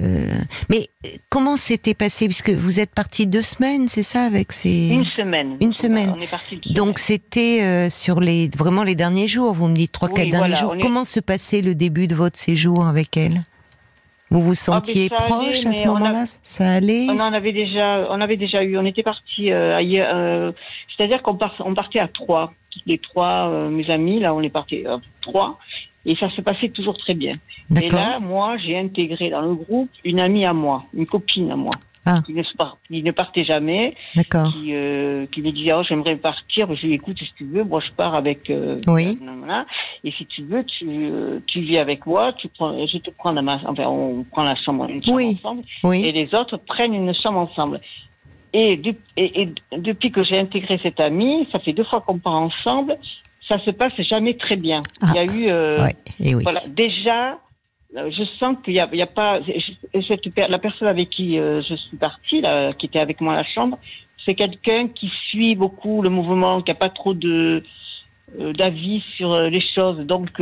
Euh, 0.00 0.32
mais 0.68 0.88
comment 1.30 1.56
s'était 1.56 1.94
passé 1.94 2.26
Puisque 2.26 2.50
vous 2.50 2.80
êtes 2.80 2.92
parti 2.92 3.28
deux 3.28 3.42
semaines, 3.42 3.86
c'est 3.86 4.02
ça, 4.02 4.24
avec 4.24 4.50
ces. 4.50 4.88
Une 4.88 5.04
semaine. 5.04 5.56
Une 5.60 5.72
semaine. 5.72 6.12
On 6.16 6.20
est 6.20 6.30
parti. 6.30 6.60
Donc 6.70 6.98
c'était 6.98 7.88
sur 7.88 8.18
les 8.18 8.48
vraiment 8.48 8.82
les 8.82 8.96
derniers 8.96 9.28
jours. 9.28 9.54
Vous 9.54 9.68
me 9.68 9.76
dites 9.76 9.92
trois, 9.92 10.08
quatre 10.08 10.28
derniers 10.28 10.56
jours. 10.56 10.74
Comment 10.82 11.04
se 11.04 11.20
passait 11.20 11.60
le 11.60 11.76
début 11.76 12.08
de 12.08 12.16
votre 12.16 12.36
séjour 12.36 12.84
avec 12.84 13.16
elle? 13.16 13.44
Vous 14.30 14.42
vous 14.42 14.52
ah, 14.52 14.54
sentiez 14.54 15.08
proche 15.08 15.66
à 15.66 15.72
ce 15.72 15.84
moment-là? 15.84 16.24
Ça 16.42 16.72
allait? 16.72 17.06
On 17.10 17.20
en 17.20 17.32
avait 17.32 17.52
déjà, 17.52 18.06
on 18.10 18.20
avait 18.20 18.36
déjà 18.36 18.62
eu. 18.64 18.78
On 18.78 18.84
était 18.84 19.02
parti 19.02 19.52
ailleurs. 19.52 20.10
Euh, 20.14 20.52
C'est-à-dire 20.96 21.22
qu'on 21.22 21.38
on 21.60 21.74
partait 21.74 22.00
à 22.00 22.08
trois, 22.08 22.52
les 22.86 22.98
trois 22.98 23.48
euh, 23.48 23.68
mes 23.68 23.88
amis 23.90 24.20
là, 24.20 24.34
on 24.34 24.40
est 24.40 24.50
parti 24.50 24.86
à 24.86 24.98
trois, 25.20 25.58
et 26.04 26.16
ça 26.16 26.30
se 26.30 26.40
passait 26.40 26.68
toujours 26.68 26.98
très 26.98 27.14
bien. 27.14 27.36
Et 27.80 27.88
là, 27.88 28.18
moi, 28.20 28.56
j'ai 28.58 28.78
intégré 28.78 29.30
dans 29.30 29.42
le 29.42 29.54
groupe 29.54 29.90
une 30.04 30.20
amie 30.20 30.44
à 30.44 30.52
moi, 30.52 30.84
une 30.94 31.06
copine 31.06 31.50
à 31.50 31.56
moi. 31.56 31.72
Ah. 32.06 32.20
Qui, 32.26 32.34
ne, 32.34 33.00
ne 33.00 33.10
partait 33.12 33.44
jamais, 33.44 33.94
qui, 34.14 34.74
euh, 34.74 35.24
qui 35.32 35.40
me 35.40 35.52
disait 35.52 35.72
oh 35.72 35.82
j'aimerais 35.88 36.16
partir, 36.16 36.74
je 36.74 36.86
lui 36.86 36.94
écoute 36.94 37.18
si 37.18 37.32
tu 37.36 37.44
veux, 37.44 37.64
moi 37.64 37.80
je 37.80 37.90
pars 37.92 38.14
avec 38.14 38.50
euh, 38.50 38.76
oui. 38.86 39.18
et 40.04 40.12
si 40.12 40.26
tu 40.26 40.42
veux 40.42 40.64
tu, 40.64 40.86
euh, 40.86 41.40
tu 41.46 41.60
vis 41.60 41.78
avec 41.78 42.04
moi, 42.04 42.34
tu 42.34 42.48
prends, 42.48 42.86
je 42.86 42.98
te 42.98 43.10
prends 43.10 43.32
dans 43.32 43.42
ma, 43.42 43.58
enfin 43.66 43.84
on 43.86 44.22
prend 44.24 44.42
la 44.42 44.54
chambre, 44.56 44.86
une 44.90 45.02
chambre 45.02 45.22
ensemble, 45.22 45.62
oui. 45.82 46.04
et 46.04 46.12
les 46.12 46.34
autres 46.34 46.58
prennent 46.58 46.94
une 46.94 47.14
chambre 47.14 47.38
ensemble. 47.38 47.80
Et, 48.52 48.80
et, 49.16 49.48
depuis 49.76 50.12
que 50.12 50.22
j'ai 50.22 50.38
intégré 50.38 50.78
cette 50.80 51.00
amie, 51.00 51.48
ça 51.50 51.58
fait 51.58 51.72
deux 51.72 51.82
fois 51.82 52.02
qu'on 52.02 52.18
part 52.18 52.34
ensemble, 52.34 52.96
ça 53.48 53.58
se 53.64 53.70
passe 53.70 53.92
jamais 53.98 54.36
très 54.36 54.56
bien. 54.56 54.80
Il 55.02 55.14
y 55.14 55.18
a 55.18 55.22
ah. 55.22 55.34
eu, 55.34 55.48
euh, 55.48 55.88
et 56.20 56.34
oui. 56.34 56.42
voilà, 56.44 56.60
déjà 56.68 57.30
euh, 57.32 57.34
je 57.94 58.24
sens 58.38 58.56
qu'il 58.64 58.74
y 58.74 58.80
a, 58.80 59.06
pas 59.06 59.40
la 59.40 60.58
personne 60.58 60.88
avec 60.88 61.10
qui 61.10 61.38
euh, 61.38 61.62
je 61.62 61.74
suis 61.74 61.96
partie, 61.96 62.40
là, 62.40 62.72
qui 62.72 62.86
était 62.86 62.98
avec 62.98 63.20
moi 63.20 63.34
à 63.34 63.36
la 63.36 63.44
chambre, 63.44 63.78
c'est 64.24 64.34
quelqu'un 64.34 64.88
qui 64.88 65.10
suit 65.28 65.54
beaucoup 65.54 66.02
le 66.02 66.10
mouvement, 66.10 66.62
qui 66.62 66.70
a 66.70 66.74
pas 66.74 66.88
trop 66.88 67.14
de 67.14 67.62
euh, 68.38 68.52
d'avis 68.52 69.02
sur 69.16 69.38
les 69.38 69.60
choses. 69.60 69.98
Donc, 70.00 70.40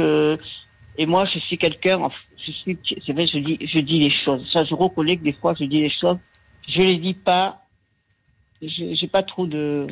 et 0.99 1.07
moi, 1.07 1.25
je 1.27 1.39
suis 1.41 1.59
quelqu'un, 1.59 2.09
je 2.47 2.53
suis, 2.53 2.79
c'est 3.07 3.13
vrai, 3.13 3.27
je 3.27 3.39
dis, 3.39 3.59
je 3.61 3.79
dis 3.81 3.99
les 3.99 4.13
choses. 4.25 4.49
Ça, 4.53 4.65
je 4.65 4.75
reconnais 4.75 5.17
que 5.17 5.25
des 5.25 5.33
fois, 5.33 5.55
je 5.59 5.65
dis 5.65 5.81
les 5.81 5.91
choses. 5.91 6.19
Je 6.69 6.83
les 6.83 6.99
dis 6.99 7.15
pas. 7.15 7.59
J'ai 8.61 9.09
pas 9.09 9.25
trop 9.25 9.47
de 9.47 9.89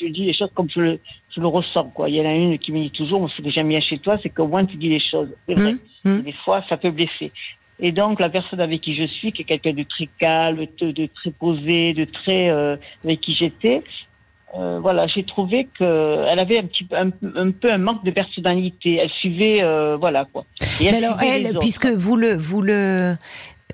je 0.00 0.06
dis 0.06 0.24
les 0.24 0.34
choses 0.34 0.50
comme 0.54 0.68
je 0.70 0.80
le, 0.80 1.46
ressens. 1.46 1.90
Quoi. 1.94 2.08
Il 2.08 2.16
y 2.16 2.20
en 2.20 2.28
a 2.28 2.32
une 2.32 2.58
qui 2.58 2.72
me 2.72 2.80
dit 2.80 2.90
toujours, 2.90 3.28
ce 3.30 3.42
que 3.42 3.50
j'aime 3.50 3.68
bien 3.68 3.80
chez 3.80 3.98
toi, 3.98 4.18
c'est 4.22 4.30
qu'au 4.30 4.46
moins 4.46 4.64
tu 4.64 4.76
dis 4.76 4.88
les 4.88 5.00
choses. 5.00 5.28
C'est 5.48 5.54
vrai. 5.54 5.74
Mmh, 6.04 6.10
mmh. 6.10 6.22
Des 6.22 6.32
fois, 6.32 6.62
ça 6.68 6.76
peut 6.76 6.90
blesser. 6.90 7.30
Et 7.78 7.92
donc, 7.92 8.20
la 8.20 8.30
personne 8.30 8.60
avec 8.60 8.80
qui 8.80 8.94
je 8.94 9.06
suis, 9.06 9.32
qui 9.32 9.42
est 9.42 9.44
quelqu'un 9.44 9.74
de 9.74 9.82
très 9.82 10.08
calme, 10.18 10.66
de, 10.80 11.06
très 11.06 11.30
posé, 11.30 11.92
de 11.92 12.04
très 12.04 12.48
euh, 12.48 12.76
avec 13.04 13.20
qui 13.20 13.34
j'étais, 13.34 13.82
euh, 14.54 14.78
voilà, 14.80 15.06
j'ai 15.08 15.24
trouvé 15.24 15.68
qu'elle 15.76 16.38
avait 16.38 16.58
un 16.58 16.64
petit 16.64 16.86
un, 16.92 17.08
un, 17.34 17.50
peu 17.50 17.70
un 17.70 17.78
manque 17.78 18.04
de 18.04 18.10
personnalité. 18.10 18.98
Elle 19.02 19.10
suivait, 19.10 19.62
euh, 19.62 19.96
voilà 19.96 20.24
quoi. 20.32 20.44
Et 20.80 20.88
alors 20.88 21.20
elle, 21.20 21.58
puisque 21.58 21.86
vous 21.86 22.16
le 22.16 22.34
vous 22.36 22.62
le 22.62 23.16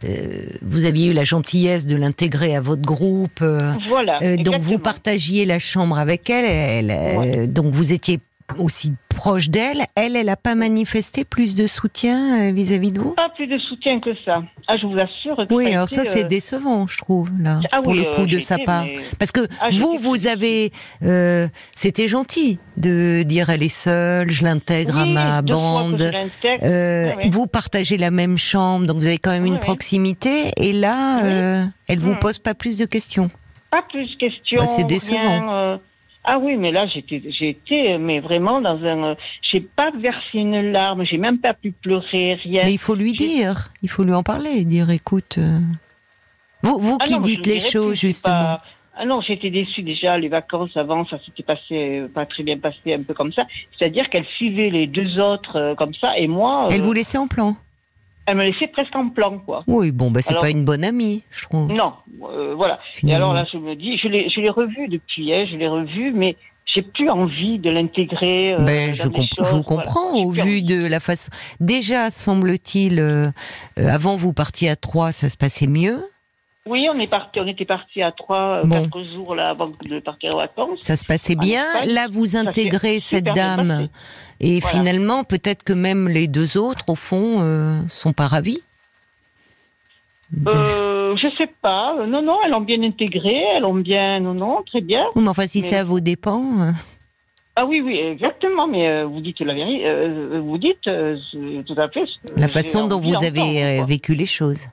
euh, 0.04 0.46
vous 0.62 0.84
aviez 0.84 1.10
eu 1.10 1.12
la 1.12 1.24
gentillesse 1.24 1.86
de 1.86 1.96
l'intégrer 1.96 2.56
à 2.56 2.60
votre 2.60 2.82
groupe. 2.82 3.40
Euh, 3.42 3.72
voilà. 3.88 4.18
Euh, 4.22 4.36
donc 4.36 4.60
vous 4.60 4.78
partagiez 4.78 5.44
la 5.44 5.58
chambre 5.58 5.98
avec 5.98 6.28
elle. 6.28 6.90
elle 6.90 7.52
donc 7.52 7.72
vous 7.72 7.92
étiez 7.92 8.18
aussi 8.58 8.94
proche 9.08 9.48
d'elle, 9.50 9.82
elle, 9.94 10.16
elle 10.16 10.26
n'a 10.26 10.36
pas 10.36 10.54
manifesté 10.54 11.24
plus 11.24 11.54
de 11.54 11.66
soutien 11.66 12.48
euh, 12.48 12.52
vis-à-vis 12.52 12.92
de 12.92 13.00
vous? 13.00 13.12
Pas 13.14 13.28
plus 13.30 13.46
de 13.46 13.58
soutien 13.58 14.00
que 14.00 14.10
ça. 14.24 14.42
Ah, 14.68 14.76
je 14.76 14.86
vous 14.86 14.98
assure. 14.98 15.36
Que 15.48 15.54
oui, 15.54 15.64
ça 15.66 15.70
alors 15.76 15.88
ça, 15.88 16.04
c'est 16.04 16.24
euh, 16.24 16.28
décevant, 16.28 16.86
je 16.86 16.98
trouve, 16.98 17.30
là, 17.40 17.60
ah 17.70 17.82
pour 17.82 17.92
oui, 17.92 17.98
le 18.00 18.06
euh, 18.08 18.14
coup 18.16 18.26
de 18.26 18.40
sa 18.40 18.54
été, 18.56 18.64
part. 18.64 18.84
mais- 18.84 18.96
Parce 19.18 19.30
que 19.32 19.40
Ah, 19.60 19.68
vous, 19.72 19.98
vous 19.98 20.26
avez, 20.26 20.72
euh, 21.02 21.46
c'était 21.76 22.08
gentil 22.08 22.58
de 22.76 23.22
dire 23.22 23.50
elle 23.50 23.62
est 23.62 23.68
seule, 23.68 24.30
je 24.30 24.44
l'intègre 24.44 24.98
à 24.98 25.06
ma 25.06 25.42
bande. 25.42 26.00
ouais. 26.44 27.16
Vous 27.28 27.46
partagez 27.46 27.96
la 27.98 28.10
même 28.10 28.38
chambre, 28.38 28.86
donc 28.86 28.96
vous 28.96 29.06
avez 29.06 29.18
quand 29.18 29.30
même 29.32 29.46
une 29.46 29.58
proximité. 29.60 30.50
Et 30.56 30.72
là, 30.72 31.20
elle 31.88 31.98
vous 31.98 32.12
Mm. 32.14 32.18
pose 32.18 32.38
pas 32.38 32.54
plus 32.54 32.78
de 32.78 32.84
questions. 32.86 33.30
Pas 33.70 33.82
plus 33.90 34.06
de 34.10 34.16
questions. 34.16 34.58
Bah, 34.58 34.66
c'est 34.66 34.84
décevant. 34.86 35.18
rien. 35.20 35.80
Ah 36.24 36.38
oui, 36.38 36.56
mais 36.56 36.70
là, 36.70 36.86
j'étais, 36.86 37.20
j'étais, 37.36 37.98
mais 37.98 38.20
vraiment 38.20 38.60
dans 38.60 38.76
un. 38.84 39.04
euh, 39.04 39.14
J'ai 39.50 39.60
pas 39.60 39.90
versé 39.90 40.38
une 40.38 40.70
larme, 40.72 41.04
j'ai 41.04 41.18
même 41.18 41.38
pas 41.38 41.52
pu 41.52 41.72
pleurer, 41.72 42.34
rien. 42.34 42.62
Mais 42.64 42.74
il 42.74 42.78
faut 42.78 42.94
lui 42.94 43.12
dire, 43.12 43.70
il 43.82 43.88
faut 43.90 44.04
lui 44.04 44.14
en 44.14 44.22
parler, 44.22 44.64
dire 44.64 44.90
écoute. 44.90 45.36
euh, 45.38 45.58
Vous, 46.62 46.78
vous 46.78 46.96
Ah 47.00 47.04
qui 47.04 47.14
non, 47.14 47.20
dites 47.20 47.44
le 47.46 47.54
les 47.54 47.60
choses 47.60 47.98
plus, 47.98 48.08
justement. 48.08 48.34
pas- 48.34 48.62
Ah 48.94 49.04
non, 49.04 49.20
j'étais 49.20 49.50
déçue 49.50 49.82
déjà. 49.82 50.16
Les 50.16 50.28
vacances 50.28 50.76
avant, 50.76 51.04
ça 51.06 51.18
s'était 51.24 51.42
passé 51.42 51.72
euh, 52.02 52.08
pas 52.08 52.24
très 52.26 52.44
bien 52.44 52.58
passé, 52.58 52.92
un 52.94 53.02
peu 53.02 53.14
comme 53.14 53.32
ça. 53.32 53.44
C'est-à-dire 53.76 54.08
qu'elle 54.10 54.26
suivait 54.36 54.70
les 54.70 54.86
deux 54.86 55.18
autres 55.18 55.56
euh, 55.56 55.74
comme 55.74 55.94
ça, 55.94 56.16
et 56.18 56.28
moi, 56.28 56.68
Elle 56.70 56.82
euh, 56.82 56.84
vous 56.84 56.92
laissait 56.92 57.18
en 57.18 57.26
plan. 57.26 57.56
Elle 58.26 58.36
me 58.36 58.44
laissait 58.44 58.68
presque 58.68 58.94
en 58.94 59.08
plan, 59.08 59.38
quoi. 59.38 59.64
Oui, 59.66 59.90
bon, 59.90 60.10
bah 60.10 60.22
c'est 60.22 60.34
pas 60.36 60.50
une 60.50 60.64
bonne 60.64 60.84
amie, 60.84 61.22
je 61.30 61.42
trouve. 61.44 61.72
Non, 61.72 61.94
euh, 62.30 62.54
voilà. 62.54 62.78
Et 63.06 63.14
alors 63.14 63.32
là, 63.32 63.44
je 63.52 63.58
me 63.58 63.74
dis, 63.74 63.98
je 63.98 64.08
l'ai, 64.08 64.28
je 64.30 64.40
l'ai 64.40 64.50
revu 64.50 64.88
depuis, 64.88 65.32
hein, 65.34 65.46
je 65.50 65.56
l'ai 65.56 65.68
revu, 65.68 66.12
mais 66.12 66.36
j'ai 66.74 66.82
plus 66.82 67.10
envie 67.10 67.58
de 67.58 67.68
l'intégrer. 67.70 68.54
euh, 68.54 68.58
Ben, 68.60 68.94
je, 68.94 69.02
vous 69.08 69.62
comprends 69.62 70.14
au 70.14 70.30
vu 70.30 70.40
envie. 70.40 70.62
de 70.62 70.86
la 70.86 71.00
façon. 71.00 71.30
Déjà, 71.60 72.10
semble-t-il, 72.10 72.98
euh, 72.98 73.30
euh, 73.78 73.88
avant 73.88 74.16
vous 74.16 74.32
partiez 74.32 74.70
à 74.70 74.76
trois, 74.76 75.12
ça 75.12 75.28
se 75.28 75.36
passait 75.36 75.66
mieux. 75.66 76.02
Oui, 76.68 76.86
on 76.94 76.98
est 77.00 77.08
parti, 77.10 77.40
on 77.40 77.46
était 77.48 77.64
parti 77.64 78.02
à 78.02 78.12
trois, 78.12 78.60
euh, 78.60 78.64
Bon. 78.64 78.82
quatre 78.84 79.02
jours 79.12 79.34
là 79.34 79.50
avant 79.50 79.68
de 79.84 79.98
partir 79.98 80.30
en 80.34 80.38
vacances. 80.38 80.78
Ça 80.80 80.94
se 80.94 81.04
passait 81.04 81.36
En 81.36 81.40
bien. 81.40 81.64
Là, 81.86 82.06
vous 82.08 82.36
intégrez 82.36 83.00
cette 83.00 83.24
dame, 83.24 83.88
et 84.38 84.60
Voilà. 84.60 84.76
finalement, 84.78 85.24
peut-être 85.24 85.64
que 85.64 85.72
même 85.72 86.08
les 86.08 86.28
deux 86.28 86.56
autres, 86.56 86.88
au 86.88 86.94
fond, 86.94 87.38
euh, 87.40 87.80
sont 87.88 88.12
pas 88.12 88.28
ravis. 88.28 88.62
Euh, 90.48 91.16
je 91.16 91.28
sais 91.36 91.50
pas. 91.60 91.96
Non, 92.06 92.22
non, 92.22 92.38
elles 92.44 92.52
l'ont 92.52 92.60
bien 92.60 92.80
intégré, 92.82 93.34
elles 93.54 93.62
l'ont 93.62 93.74
bien, 93.74 94.20
non, 94.20 94.32
non, 94.34 94.62
très 94.64 94.80
bien. 94.80 95.04
Oui, 95.16 95.22
mais 95.22 95.28
enfin, 95.28 95.46
si 95.48 95.60
mais- 95.62 95.66
c'est 95.66 95.76
à 95.76 95.84
vos 95.84 95.98
dépens. 96.00 96.44
euh, 96.60 96.70
Ah 97.56 97.66
oui, 97.66 97.82
oui, 97.84 97.98
exactement. 97.98 98.66
Mais 98.68 98.88
euh, 98.88 99.04
vous 99.04 99.20
dites 99.20 99.40
la 99.40 99.52
vérité. 99.52 100.38
vous 100.38 100.58
dites 100.58 100.80
tout 101.66 101.74
à 101.76 101.88
fait. 101.90 102.04
la 102.36 102.48
façon 102.48 102.86
dont 102.86 103.00
vous 103.00 103.16
avez 103.22 103.76
quoi. 103.78 103.84
vécu 103.84 104.14
les 104.14 104.26
choses. 104.26 104.68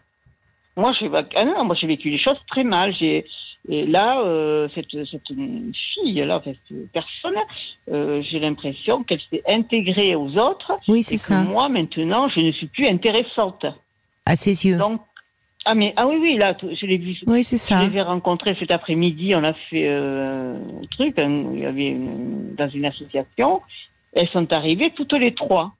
Moi, 0.79 0.93
j'ai 0.99 1.09
ah 1.35 1.45
non, 1.45 1.65
moi 1.65 1.75
j'ai 1.79 1.87
vécu 1.87 2.09
les 2.09 2.19
choses 2.19 2.39
très 2.47 2.63
mal. 2.63 2.93
J'ai 2.99 3.25
et 3.67 3.85
là, 3.85 4.21
euh, 4.21 4.67
cette, 4.73 4.89
cette 5.11 5.27
fille 5.93 6.23
là, 6.25 6.41
cette 6.45 6.91
personne, 6.93 7.35
euh, 7.91 8.21
j'ai 8.21 8.39
l'impression 8.39 9.03
qu'elle 9.03 9.19
s'est 9.29 9.43
intégrée 9.47 10.15
aux 10.15 10.35
autres 10.37 10.71
Oui, 10.87 10.99
et 10.99 11.03
c'est 11.03 11.15
que 11.15 11.21
ça. 11.21 11.43
moi 11.43 11.67
maintenant, 11.67 12.29
je 12.29 12.39
ne 12.39 12.51
suis 12.53 12.67
plus 12.67 12.87
intéressante. 12.87 13.65
À 14.25 14.35
ses 14.35 14.65
yeux. 14.65 14.77
Donc 14.77 15.01
ah 15.65 15.75
mais 15.75 15.93
ah 15.97 16.07
oui 16.07 16.15
oui 16.21 16.37
là, 16.37 16.55
je 16.61 16.85
l'ai 16.85 16.97
vu. 16.97 17.17
Oui, 17.27 17.43
c'est 17.43 17.57
Je 17.57 17.61
ça. 17.63 17.83
les 17.83 17.97
ai 17.97 18.01
rencontrés 18.01 18.55
cet 18.57 18.71
après-midi. 18.71 19.35
On 19.35 19.43
a 19.43 19.53
fait 19.53 19.87
euh, 19.89 20.55
un 20.55 20.85
truc. 20.91 21.13
il 21.17 21.59
y 21.59 21.65
avait 21.65 21.87
une- 21.89 22.55
dans 22.55 22.69
une 22.69 22.85
association. 22.85 23.61
Elles 24.13 24.29
sont 24.29 24.51
arrivées 24.53 24.91
toutes 24.95 25.13
les 25.13 25.33
trois. 25.35 25.73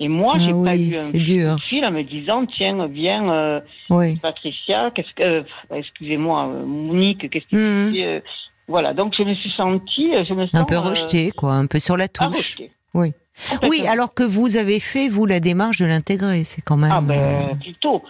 Et 0.00 0.08
moi, 0.08 0.32
Ah 0.36 0.40
j'ai 0.40 0.52
pas 0.52 0.76
eu 0.76 0.96
un 0.96 1.10
dur. 1.12 1.56
fil 1.60 1.84
en 1.84 1.92
me 1.92 2.02
disant 2.02 2.46
tiens 2.46 2.86
viens. 2.88 3.30
euh, 3.32 3.60
Oui. 3.90 4.16
Patricia, 4.16 4.90
qu'est-ce 4.92 5.14
que, 5.14 5.22
euh, 5.22 5.42
excusez-moi, 5.72 6.48
euh, 6.48 6.64
Monique, 6.66 7.30
qu'est-ce 7.30 7.46
que 7.46 7.56
Mhm. 7.56 7.86
tu 7.86 7.92
dis, 7.92 8.02
euh, 8.04 8.20
Voilà, 8.66 8.94
donc 8.94 9.14
je 9.16 9.22
me 9.22 9.34
suis 9.34 9.50
sentie, 9.50 10.10
je 10.26 10.32
me 10.34 10.46
sens 10.46 10.54
Un 10.60 10.64
peu 10.64 10.76
euh, 10.76 10.80
rejeté, 10.80 11.30
quoi, 11.30 11.52
un 11.52 11.66
peu 11.66 11.78
sur 11.78 11.96
la 11.98 12.04
ah, 12.18 12.26
touche. 12.26 12.54
rejetée. 12.56 12.70
Oui. 12.94 13.12
Oui, 13.68 13.86
alors 13.86 14.14
que 14.14 14.22
vous 14.22 14.56
avez 14.56 14.80
fait, 14.80 15.08
vous, 15.08 15.26
la 15.26 15.38
démarche 15.40 15.78
de 15.78 15.84
l'intégrer, 15.86 16.44
c'est 16.44 16.62
quand 16.62 16.76
même. 16.76 16.90
Ah 16.92 17.00
ben 17.00 17.58
plutôt. 17.60 18.02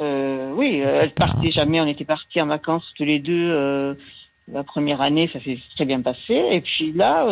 Oui, 0.00 0.80
elle 0.84 1.10
pas- 1.12 1.26
partait 1.26 1.50
jamais. 1.50 1.80
On 1.80 1.86
était 1.86 2.04
partis 2.04 2.40
en 2.40 2.46
vacances 2.46 2.84
tous 2.96 3.04
les 3.04 3.18
deux. 3.18 3.96
la 4.50 4.64
première 4.64 5.00
année, 5.02 5.28
ça 5.32 5.40
s'est 5.44 5.58
très 5.76 5.84
bien 5.84 6.00
passé. 6.00 6.34
Et 6.52 6.62
puis 6.62 6.92
là, 6.92 7.26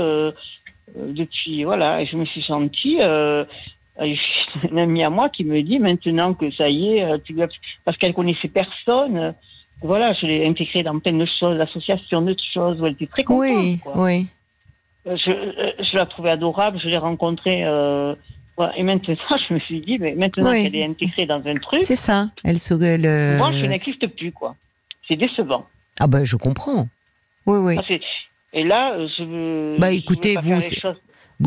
depuis 0.96 1.64
voilà, 1.64 2.04
je 2.04 2.16
me 2.16 2.24
suis 2.26 2.42
sentie. 2.42 2.98
Euh, 3.00 3.44
euh, 4.00 4.14
une 4.70 4.78
amie 4.78 5.02
à 5.04 5.10
moi 5.10 5.28
qui 5.28 5.44
me 5.44 5.62
dit 5.62 5.78
maintenant 5.78 6.34
que 6.34 6.50
ça 6.52 6.68
y 6.68 6.96
est, 6.96 7.04
euh, 7.04 7.18
tu 7.24 7.32
dois- 7.32 7.48
parce 7.84 7.96
qu'elle 7.98 8.14
connaissait 8.14 8.48
personne. 8.48 9.16
euh, 9.16 9.32
voilà, 9.82 10.14
je 10.14 10.24
l'ai 10.26 10.46
intégrée 10.46 10.82
dans 10.82 10.98
plein 10.98 11.12
de 11.12 11.26
choses, 11.38 11.56
l'association 11.58 12.22
de 12.22 12.34
choses 12.54 12.80
où 12.80 12.86
elle 12.86 12.92
était 12.94 13.06
très 13.06 13.24
contente. 13.24 13.40
Oui, 13.42 13.78
quoi. 13.82 13.92
oui. 13.96 14.26
Je, 15.04 15.14
je 15.90 15.96
la 15.96 16.06
trouvais 16.06 16.30
adorable, 16.30 16.80
je 16.82 16.88
l'ai 16.88 16.96
rencontrée. 16.96 17.62
Euh, 17.64 18.14
et 18.76 18.82
maintenant, 18.82 19.14
je 19.48 19.54
me 19.54 19.58
suis 19.60 19.80
dit, 19.82 19.98
mais 19.98 20.14
maintenant 20.14 20.50
Oui. 20.50 20.62
qu'elle 20.64 20.76
est 20.76 20.84
intégrée 20.84 21.26
dans 21.26 21.46
un 21.46 21.56
truc, 21.56 21.82
C'est 21.84 21.94
ça. 21.94 22.30
Elle 22.42 22.58
se. 22.58 22.72
euh, 22.74 23.36
moi, 23.38 23.52
je 23.52 23.66
n'existe 23.66 24.06
plus, 24.16 24.32
quoi. 24.32 24.56
C'est 25.06 25.16
décevant. 25.16 25.66
Ah 26.00 26.06
ben, 26.06 26.24
je 26.24 26.36
comprends. 26.36 26.88
Oui, 27.46 27.58
oui. 27.58 27.76
Ah, 27.78 27.94
Et 28.54 28.64
là, 28.64 28.96
je 29.18 29.22
veux. 29.24 29.76
Bah, 29.78 29.88
je 29.88 29.92
veux 29.96 29.98
écoutez, 30.00 30.34
pas 30.34 30.40
vous, 30.40 30.60
faire 30.60 30.70
les 30.70 30.76
choses- 30.80 31.00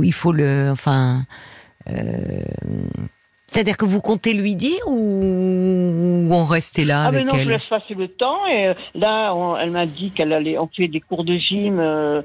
Il 0.04 0.14
faut 0.14 0.32
le. 0.32 0.70
Enfin. 0.72 1.24
Euh, 1.88 2.42
C'est-à-dire 3.48 3.78
que 3.78 3.86
vous 3.86 4.02
comptez 4.02 4.34
lui 4.34 4.56
dire 4.56 4.82
ou 4.88 6.26
ou 6.30 6.34
en 6.34 6.46
rester 6.46 6.86
là 6.86 7.06
Ah, 7.08 7.12
mais 7.12 7.24
non, 7.24 7.34
je 7.36 7.50
laisse 7.50 7.64
passer 7.70 7.96
le 7.96 8.08
temps. 8.08 8.46
Et 8.48 8.68
euh, 8.68 8.74
là, 8.94 9.34
on- 9.34 9.58
elle 9.58 9.72
m'a 9.72 9.86
dit 9.88 10.12
qu'elle 10.12 10.34
allait. 10.34 10.58
On 10.62 10.68
fait 10.68 10.88
des 10.88 11.00
cours 11.02 11.24
de 11.24 11.36
gym. 11.38 11.80
euh, 11.80 12.22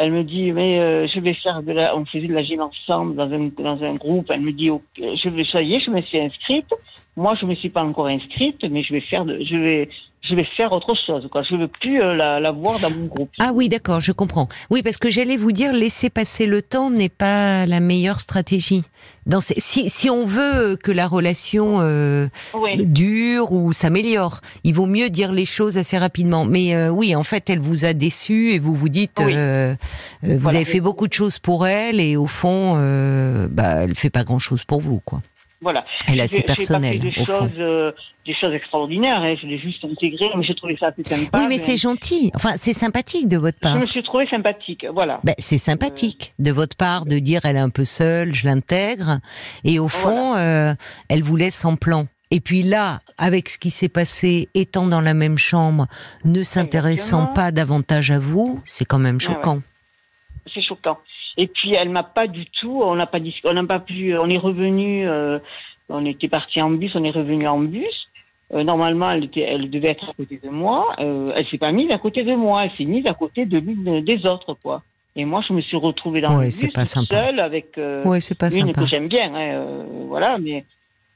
elle 0.00 0.12
me 0.12 0.22
dit, 0.22 0.52
mais 0.52 0.78
euh, 0.78 1.08
je 1.12 1.18
vais 1.18 1.34
faire 1.34 1.60
de 1.64 1.72
la. 1.72 1.96
On 1.96 2.04
faisait 2.04 2.28
de 2.28 2.32
la 2.34 2.44
gym 2.44 2.60
ensemble 2.60 3.16
dans 3.16 3.28
un, 3.32 3.50
dans 3.58 3.82
un 3.82 3.94
groupe. 3.96 4.26
Elle 4.30 4.42
me 4.42 4.52
dit, 4.52 4.70
ok, 4.70 4.82
je 4.96 5.28
vais, 5.28 5.44
ça 5.50 5.60
y 5.60 5.74
est, 5.74 5.80
je 5.80 5.90
me 5.90 6.00
suis 6.02 6.20
inscrite. 6.20 6.72
Moi, 7.18 7.34
je 7.40 7.46
me 7.46 7.54
suis 7.56 7.68
pas 7.68 7.82
encore 7.82 8.06
inscrite, 8.06 8.64
mais 8.70 8.82
je 8.84 8.92
vais 8.94 9.00
faire 9.00 9.24
de, 9.24 9.38
je 9.44 9.56
vais, 9.56 9.88
je 10.22 10.34
vais 10.36 10.46
faire 10.56 10.70
autre 10.72 10.94
chose, 11.06 11.26
quoi. 11.32 11.42
Je 11.42 11.56
veux 11.56 11.66
plus 11.68 12.00
euh, 12.00 12.14
la, 12.14 12.38
la 12.38 12.52
voir 12.52 12.78
dans 12.78 12.90
mon 12.90 13.06
groupe. 13.06 13.30
Ah 13.40 13.50
oui, 13.52 13.68
d'accord, 13.68 14.00
je 14.00 14.12
comprends. 14.12 14.48
Oui, 14.70 14.82
parce 14.82 14.96
que 14.98 15.10
j'allais 15.10 15.36
vous 15.36 15.50
dire, 15.52 15.72
laisser 15.72 16.10
passer 16.10 16.46
le 16.46 16.62
temps 16.62 16.90
n'est 16.90 17.08
pas 17.08 17.66
la 17.66 17.80
meilleure 17.80 18.20
stratégie. 18.20 18.82
Dans 19.26 19.40
ces- 19.40 19.58
si, 19.58 19.90
si 19.90 20.08
on 20.10 20.24
veut 20.26 20.76
que 20.82 20.92
la 20.92 21.06
relation 21.08 21.78
euh, 21.80 22.28
Oui. 22.54 22.86
dure 22.86 23.50
ou 23.52 23.72
s'améliore, 23.72 24.40
il 24.64 24.74
vaut 24.74 24.86
mieux 24.86 25.10
dire 25.10 25.32
les 25.32 25.44
choses 25.44 25.76
assez 25.76 25.98
rapidement. 25.98 26.44
Mais 26.44 26.74
euh, 26.76 26.88
oui, 26.90 27.16
en 27.16 27.24
fait, 27.24 27.50
elle 27.50 27.58
vous 27.60 27.84
a 27.84 27.94
déçu 27.94 28.52
et 28.52 28.58
vous 28.60 28.74
vous 28.74 28.88
dites, 28.88 29.20
Oui. 29.24 29.32
euh, 29.34 29.74
euh, 29.74 29.74
vous 30.22 30.38
Voilà. 30.38 30.58
avez 30.58 30.64
fait 30.64 30.80
beaucoup 30.80 31.08
de 31.08 31.12
choses 31.14 31.38
pour 31.40 31.66
elle 31.66 32.00
et 32.00 32.16
au 32.16 32.26
fond, 32.26 32.74
euh, 32.76 33.48
bah, 33.50 33.82
elle 33.82 33.94
fait 33.96 34.10
pas 34.10 34.22
grand-chose 34.24 34.64
pour 34.64 34.80
vous, 34.80 35.00
quoi. 35.04 35.20
Voilà. 35.60 35.84
Elle 36.06 36.20
a 36.20 36.24
J'ai- 36.24 36.28
ses 36.28 36.36
j'ai 36.36 36.42
pas 36.42 36.54
personnels, 36.54 36.92
fait 36.94 36.98
des 36.98 37.08
au 37.08 37.24
fond. 37.24 37.24
choses, 37.24 37.50
euh, 37.58 37.92
des 38.26 38.34
choses 38.40 38.52
extraordinaires. 38.54 39.20
Hein. 39.20 39.34
Je 39.42 39.46
l'ai 39.48 39.58
juste 39.58 39.84
intégré, 39.84 40.26
mais 40.36 40.44
j'ai 40.44 40.54
trouvé 40.54 40.76
ça 40.78 40.88
assez 40.88 41.02
sympa. 41.02 41.38
Oui, 41.38 41.46
mais 41.48 41.58
c'est 41.58 41.76
gentil. 41.76 42.30
Enfin, 42.36 42.52
c'est 42.56 42.72
sympathique 42.72 43.26
de 43.28 43.38
votre 43.38 43.56
Je 43.58 43.62
part. 43.62 43.76
me 43.76 43.86
suis 43.86 44.02
trouvé 44.04 44.26
sympathique. 44.28 44.86
Voilà. 44.92 45.18
Ben, 45.24 45.34
c'est 45.38 45.58
sympathique 45.58 46.34
de 46.38 46.52
votre 46.52 46.76
part 46.76 47.06
de 47.06 47.18
dire 47.18 47.40
elle 47.44 47.56
est 47.56 47.60
un 47.60 47.70
peu 47.70 47.84
seule, 47.84 48.32
je 48.34 48.46
l'intègre, 48.46 49.18
et 49.64 49.78
au 49.80 49.88
fond, 49.88 50.34
euh, 50.36 50.74
elle 51.08 51.22
vous 51.22 51.36
laisse 51.36 51.64
en 51.64 51.74
plan. 51.76 52.06
Et 52.30 52.40
puis 52.40 52.62
là, 52.62 53.00
avec 53.16 53.48
ce 53.48 53.56
qui 53.58 53.70
s'est 53.70 53.88
passé, 53.88 54.50
étant 54.54 54.86
dans 54.86 55.00
la 55.00 55.14
même 55.14 55.38
chambre, 55.38 55.86
ne 56.24 56.42
s'intéressant 56.42 57.26
pas 57.26 57.50
davantage 57.52 58.10
à 58.10 58.18
vous, 58.18 58.60
c'est 58.66 58.84
quand 58.84 58.98
même 58.98 59.18
Ah 59.26 59.30
ouais. 59.30 59.36
C'est 60.52 60.62
choquant. 60.62 60.98
Et 61.36 61.46
puis 61.46 61.74
elle 61.74 61.90
m'a 61.90 62.02
pas 62.02 62.26
du 62.26 62.46
tout, 62.46 62.80
on 62.82 62.94
n'a 62.96 63.06
pas 63.06 63.18
on 63.44 63.52
n'a 63.52 63.64
pas 63.64 63.78
pu, 63.80 64.16
on 64.18 64.28
est 64.28 64.38
revenu, 64.38 65.06
euh, 65.08 65.38
on 65.88 66.04
était 66.04 66.28
parti 66.28 66.60
en 66.60 66.70
bus, 66.70 66.92
on 66.94 67.04
est 67.04 67.10
revenu 67.10 67.46
en 67.46 67.60
bus. 67.60 68.08
Euh, 68.54 68.64
normalement, 68.64 69.10
elle, 69.10 69.24
était, 69.24 69.42
elle 69.42 69.68
devait 69.68 69.88
être 69.90 70.08
à 70.08 70.14
côté 70.14 70.40
de 70.42 70.48
moi. 70.48 70.94
Euh, 71.00 71.28
elle 71.36 71.46
s'est 71.48 71.58
pas 71.58 71.70
mise 71.70 71.90
à 71.90 71.98
côté 71.98 72.24
de 72.24 72.34
moi, 72.34 72.64
elle 72.64 72.70
s'est 72.78 72.84
mise 72.86 73.06
à 73.06 73.12
côté 73.14 73.44
de 73.44 73.58
l'une 73.58 74.02
des 74.02 74.24
autres, 74.26 74.54
quoi. 74.62 74.82
Et 75.16 75.24
moi, 75.24 75.42
je 75.46 75.52
me 75.52 75.60
suis 75.60 75.76
retrouvée 75.76 76.20
dans 76.22 76.30
Ouais, 76.38 76.46
le 76.46 76.60
bus 76.66 76.72
pas 76.72 76.86
seule 76.86 77.40
avec 77.40 77.76
euh, 77.76 78.04
Ouais, 78.04 78.20
c'est 78.20 78.36
pas 78.38 78.46
une 78.54 78.68
sympa. 78.68 78.80
que 78.82 78.86
j'aime 78.86 79.08
bien, 79.08 79.34
hein, 79.34 79.84
voilà. 80.06 80.38
Mais 80.38 80.64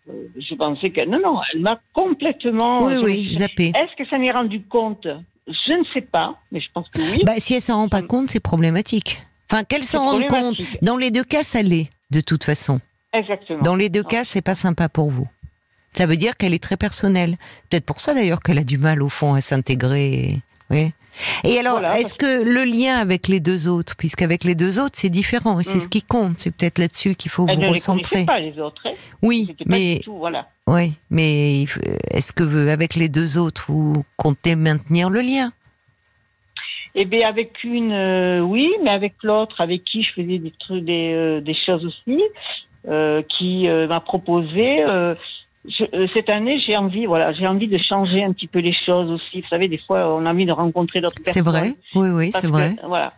je 0.07 0.55
pensais 0.57 0.91
que 0.91 1.07
non, 1.07 1.21
non, 1.23 1.41
elle 1.53 1.61
m'a 1.61 1.81
complètement. 1.95 2.81
Oui, 2.85 2.95
oui, 3.03 3.35
zappé. 3.35 3.69
Est-ce 3.69 3.95
que 3.97 4.07
ça 4.09 4.19
m'est 4.19 4.33
rendu 4.33 4.63
compte 4.63 5.07
Je 5.47 5.73
ne 5.73 5.85
sais 5.93 6.01
pas, 6.01 6.39
mais 6.53 6.61
je 6.61 6.69
pense 6.73 6.89
que 6.89 7.01
oui. 7.01 7.23
Bah, 7.25 7.35
si 7.39 7.55
elle 7.55 7.63
s'en 7.63 7.77
rend 7.77 7.89
pas 7.89 8.03
compte, 8.03 8.31
c'est 8.31 8.41
problématique. 8.41 9.23
Enfin, 9.51 9.65
qu'elle 9.65 9.85
s'en 9.85 10.07
rende 10.07 10.29
compte. 10.29 10.57
Dans 10.83 10.97
les 10.97 11.11
deux 11.11 11.25
cas, 11.25 11.43
ça 11.43 11.63
l'est, 11.63 11.91
de 12.11 12.21
toute 12.21 12.45
façon. 12.45 12.81
Exactement. 13.13 13.63
Dans 13.63 13.77
les 13.77 13.89
deux 13.89 14.03
cas, 14.03 14.25
c'est 14.25 14.41
pas 14.41 14.55
sympa 14.55 14.89
pour 14.89 15.11
vous. 15.11 15.29
Ça 15.93 16.07
veut 16.07 16.17
dire 16.17 16.37
qu'elle 16.37 16.55
est 16.55 16.63
très 16.63 16.79
personnelle. 16.79 17.37
Peut-être 17.69 17.85
pour 17.85 18.01
ça 18.01 18.15
d'ailleurs 18.15 18.41
qu'elle 18.41 18.59
a 18.59 18.65
du 18.65 18.79
mal 18.79 19.03
au 19.03 19.11
fond 19.11 19.35
à 19.35 19.41
s'intégrer. 19.43 20.41
Oui. 20.73 20.93
Et 21.45 21.59
alors, 21.59 21.85
est-ce 21.85 22.15
que 22.15 22.43
le 22.43 22.65
lien 22.65 22.97
avec 22.97 23.29
les 23.29 23.41
deux 23.41 23.69
autres, 23.69 23.95
puisqu'avec 23.97 24.45
les 24.45 24.55
deux 24.55 24.81
autres, 24.81 24.95
c'est 24.95 25.11
différent, 25.11 25.61
et 25.61 25.63
c'est 25.63 25.81
ce 25.81 25.87
mm. 25.87 25.91
qui 25.91 26.03
compte, 26.03 26.39
c'est 26.39 26.51
peut-être 26.51 26.79
là-dessus 26.79 27.15
qu'il 27.15 27.31
faut 27.31 27.47
vous 27.47 27.55
ne 27.55 27.69
recentrer. 27.69 28.21
Les 28.21 28.25
pas 28.25 28.41
les 28.41 28.59
autres. 28.59 28.83
Hein. 28.87 28.95
Oui, 29.21 29.55
mais 29.67 30.01
voilà. 30.07 30.49
Oui, 30.67 30.93
mais 31.11 31.65
est-ce 32.11 32.33
que 32.33 32.69
avec 32.69 32.95
les 32.95 33.09
deux 33.09 33.37
autres, 33.37 33.67
vous 33.69 34.05
comptez 34.17 34.57
maintenir 34.57 35.11
le 35.11 35.21
lien? 35.21 35.53
Eh 36.95 37.05
bien, 37.05 37.29
avec 37.29 37.65
une, 37.65 37.93
euh, 37.93 38.41
oui, 38.41 38.71
mais 38.83 38.91
avec 38.91 39.15
l'autre, 39.23 39.61
avec 39.61 39.85
qui 39.85 40.03
je 40.03 40.13
faisais 40.13 40.39
des 40.39 40.53
trucs, 40.59 40.85
des, 40.85 41.13
euh, 41.13 41.41
des 41.41 41.55
choses 41.55 41.85
aussi, 41.87 42.23
euh, 42.89 43.23
qui 43.39 43.67
m'a 43.67 44.01
proposé 44.01 44.85
euh, 45.95 46.09
cette 46.13 46.29
année, 46.29 46.61
j'ai 46.67 46.77
envie, 46.77 47.07
voilà, 47.07 47.33
j'ai 47.33 47.47
envie 47.47 47.69
de 47.69 47.79
changer 47.79 48.25
un 48.25 48.33
petit 48.33 48.49
peu 48.49 48.59
les 48.59 48.75
choses 48.85 49.11
aussi. 49.11 49.41
Vous 49.41 49.49
savez, 49.49 49.69
des 49.69 49.79
fois, 49.79 50.15
on 50.15 50.27
a 50.27 50.33
envie 50.33 50.47
de 50.47 50.53
rencontrer 50.53 51.01
d'autres 51.01 51.23
personnes. 51.23 51.35
C'est 51.35 51.49
vrai, 51.49 51.75
oui, 51.95 52.09
oui, 52.11 52.31
c'est 52.33 52.49
vrai. 52.49 52.75
Voilà, 52.85 53.13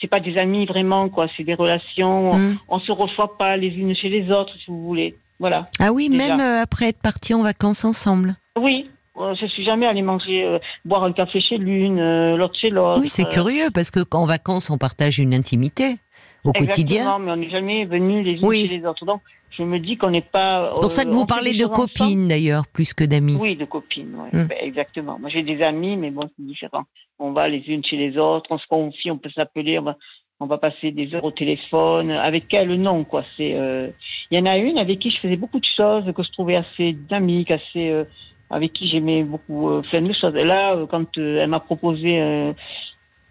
c'est 0.00 0.06
pas 0.06 0.20
des 0.20 0.38
amis 0.38 0.64
vraiment, 0.66 1.08
quoi. 1.08 1.26
C'est 1.36 1.42
des 1.42 1.54
relations. 1.54 2.34
Hmm. 2.34 2.58
On, 2.68 2.78
se 2.78 2.92
reçoit 2.92 3.36
pas 3.36 3.56
les 3.56 3.68
unes 3.68 3.96
chez 3.96 4.08
les 4.08 4.30
autres, 4.30 4.54
si 4.64 4.70
vous 4.70 4.84
voulez. 4.84 5.16
Voilà. 5.40 5.68
Ah 5.80 5.92
oui, 5.92 6.08
même 6.08 6.40
euh, 6.40 6.62
après 6.62 6.88
être 6.88 7.00
partis 7.00 7.34
en 7.34 7.42
vacances 7.42 7.84
ensemble. 7.84 8.36
Oui, 8.60 8.88
euh, 9.18 9.34
je 9.40 9.46
suis 9.46 9.64
jamais 9.64 9.86
allée 9.86 10.02
manger, 10.02 10.58
boire 10.84 11.02
un 11.02 11.12
café 11.12 11.40
chez 11.40 11.58
l'une, 11.58 12.36
l'autre 12.36 12.56
chez 12.60 12.70
l'autre. 12.70 13.00
Oui, 13.00 13.08
c'est 13.08 13.28
curieux 13.28 13.70
parce 13.74 13.90
que 13.90 14.00
qu'en 14.00 14.24
vacances, 14.24 14.70
on 14.70 14.78
partage 14.78 15.18
une 15.18 15.34
intimité 15.34 15.96
au 16.44 16.52
quotidien. 16.52 17.18
mais 17.18 17.32
on 17.32 17.36
n'est 17.36 17.50
jamais 17.50 17.84
venus 17.84 18.24
les 18.24 18.34
unes 18.34 18.66
chez 18.66 18.78
les 18.78 18.86
autres. 18.86 19.04
Donc, 19.04 19.20
je 19.58 19.64
me 19.64 19.78
dis 19.78 19.96
qu'on 19.96 20.10
n'est 20.10 20.20
pas. 20.20 20.70
C'est 20.72 20.80
pour 20.80 20.90
ça 20.90 21.04
que 21.04 21.10
vous 21.10 21.22
euh, 21.22 21.26
parlez 21.26 21.54
de 21.54 21.66
copines 21.66 22.28
d'ailleurs, 22.28 22.66
plus 22.66 22.94
que 22.94 23.04
d'amis. 23.04 23.36
Oui, 23.40 23.56
de 23.56 23.64
copines, 23.64 24.16
oui. 24.16 24.28
Hmm. 24.32 24.46
Ben, 24.46 24.58
exactement. 24.60 25.18
Moi, 25.18 25.30
j'ai 25.30 25.42
des 25.42 25.62
amis, 25.62 25.96
mais 25.96 26.10
bon, 26.10 26.28
c'est 26.36 26.46
différent. 26.46 26.84
On 27.18 27.32
va 27.32 27.48
les 27.48 27.64
unes 27.66 27.84
chez 27.84 27.96
les 27.96 28.16
autres, 28.18 28.46
on 28.50 28.58
se 28.58 28.66
confie, 28.68 29.10
on 29.10 29.18
peut 29.18 29.30
s'appeler, 29.34 29.78
on 29.78 29.82
va, 29.82 29.96
on 30.38 30.46
va 30.46 30.58
passer 30.58 30.92
des 30.92 31.12
heures 31.14 31.24
au 31.24 31.32
téléphone. 31.32 32.10
Avec 32.12 32.46
quel 32.48 32.72
nom, 32.80 33.04
quoi 33.04 33.24
C'est. 33.36 33.54
Euh, 33.54 33.88
il 34.30 34.38
y 34.38 34.40
en 34.40 34.46
a 34.46 34.56
une 34.58 34.78
avec 34.78 35.00
qui 35.00 35.10
je 35.10 35.18
faisais 35.18 35.36
beaucoup 35.36 35.58
de 35.58 35.66
choses 35.76 36.04
que 36.14 36.22
je 36.22 36.30
trouvais 36.30 36.56
assez 36.56 36.92
dynamique, 36.92 37.50
assez. 37.50 37.90
Euh, 37.90 38.04
avec 38.50 38.72
qui 38.72 38.88
j'aimais 38.88 39.24
beaucoup 39.24 39.82
plein 39.90 40.00
de 40.00 40.12
choses. 40.14 40.34
Et 40.34 40.44
là, 40.44 40.74
quand 40.90 41.18
elle 41.18 41.48
m'a 41.48 41.60
proposé 41.60 42.54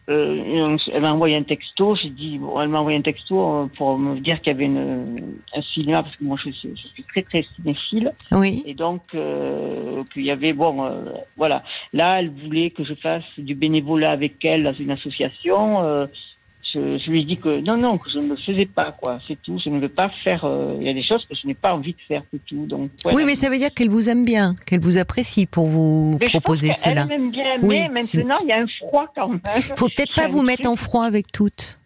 euh, 0.10 0.78
elle 0.94 1.02
m'a 1.02 1.14
envoyé 1.14 1.36
un 1.36 1.44
texto. 1.44 1.96
J'ai 1.96 2.10
dit, 2.10 2.38
bon, 2.38 2.60
elle 2.62 2.70
m'a 2.70 2.80
envoyé 2.80 2.98
un 2.98 3.02
texto 3.02 3.40
euh, 3.40 3.66
pour 3.78 3.98
me 3.98 4.20
dire 4.20 4.40
qu'il 4.42 4.54
y 4.54 4.56
avait 4.56 4.66
une, 4.66 5.42
un 5.54 5.62
cinéma 5.62 6.04
parce 6.04 6.16
que 6.16 6.24
moi 6.24 6.38
je 6.44 6.50
suis, 6.52 6.70
je 6.76 6.88
suis 6.88 7.04
très 7.04 7.24
très 7.24 7.44
cinéphile. 7.56 8.14
Oui. 8.32 8.64
Et 8.66 8.74
donc 8.74 9.02
euh, 9.16 10.04
qu'il 10.14 10.24
y 10.24 10.32
avait 10.32 10.54
bon, 10.54 10.86
euh, 10.86 11.12
voilà. 11.36 11.64
Là, 11.92 12.20
elle 12.20 12.30
voulait 12.30 12.70
que 12.70 12.84
je 12.84 12.94
fasse 12.94 13.26
du 13.38 13.54
bénévolat 13.54 14.12
avec 14.12 14.44
elle 14.46 14.64
dans 14.64 14.74
une 14.74 14.92
association. 14.92 16.08
Je, 16.78 16.98
je, 16.98 17.10
lui 17.10 17.22
ai 17.22 17.26
dit 17.26 17.38
que 17.38 17.60
non, 17.62 17.78
non, 17.78 17.98
que 17.98 18.10
je 18.10 18.20
ne 18.20 18.30
le 18.30 18.36
faisais 18.36 18.66
pas, 18.66 18.92
quoi. 18.92 19.20
C'est 19.28 19.42
tout. 19.42 19.60
Je 19.64 19.70
ne 19.70 19.80
veux 19.80 19.90
pas 19.90 20.10
faire. 20.24 20.46
Euh, 20.46 20.76
il 20.80 20.86
y 20.86 20.90
a 20.90 20.94
des 20.94 21.04
choses 21.04 21.26
que 21.26 21.36
je 21.36 21.48
n'ai 21.48 21.54
pas 21.54 21.74
envie 21.74 21.94
de 21.94 22.02
faire, 22.08 22.24
c'est 22.32 22.44
tout. 22.46 22.66
Donc. 22.66 22.92
Oui, 23.06 23.24
mais 23.26 23.36
ça 23.36 23.50
veut 23.50 23.58
dire 23.58 23.74
qu'elle 23.74 23.90
vous 23.90 24.10
aime 24.10 24.26
bien, 24.26 24.56
qu'elle 24.66 24.80
vous 24.80 24.98
apprécie 24.98 25.46
pour 25.46 25.68
vous 25.68 26.20
proposer 26.32 26.74
cela. 26.74 27.02
Elle 27.02 27.08
m'aime 27.08 27.32
bien, 27.32 27.58
mais 27.62 27.90
maintenant 27.90 28.38
il 28.44 28.50
y 28.50 28.52
a 28.52 28.60
un 28.60 28.68
froid 28.68 29.08
quand 29.16 29.30
même. 29.30 29.42
Faut 29.76 29.88
peut-être 29.88 30.14
pas 30.16 30.28
vous 30.30 30.42
mettre 30.42 30.70
en 30.70 30.76
froid 30.76 31.06
avec 31.06 31.32
toutes. 31.32 31.80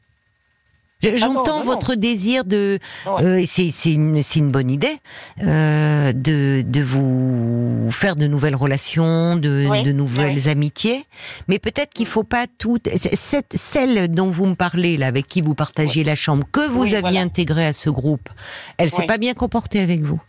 Ah 1.04 1.16
j'entends 1.16 1.64
votre 1.64 1.96
désir 1.96 2.46
de, 2.46 2.80
euh, 3.08 3.44
c'est 3.46 3.72
une, 3.86 4.22
une 4.36 4.52
bonne 4.52 4.70
idée, 4.70 4.98
euh, 5.44 6.12
de, 6.14 6.64
de 6.66 6.82
vous 6.82 7.90
faire 7.92 8.16
de 8.16 8.28
nouvelles 8.28 8.56
relations, 8.56 9.36
de, 9.36 9.84
de 9.84 9.92
nouvelles 9.92 10.48
amitiés, 10.50 11.06
mais 11.48 11.60
peut-être 11.60 11.94
qu'il 11.94 12.08
faut 12.08 12.24
pas 12.24 12.46
toutes. 12.58 12.90
Cette, 12.96 13.56
celle 13.56 14.10
dont 14.14 14.30
vous 14.30 14.46
me 14.46 14.56
parlez 14.56 14.98
là, 14.98 15.08
avec 15.08 15.28
qui 15.28 15.42
vous 15.42 15.56
partagiez 15.56 16.04
la 16.04 16.16
chambre, 16.16 16.46
que 16.52 16.68
vous 16.70 16.94
aviez 16.94 17.20
intégrée 17.20 17.68
à 17.68 17.74
ce 17.74 17.90
groupe, 17.90 18.30
elle 18.78 18.90
s'est 18.92 19.06
pas 19.06 19.18
bien 19.18 19.34
comportée 19.34 19.80
avec 19.80 20.02
vous? 20.02 20.22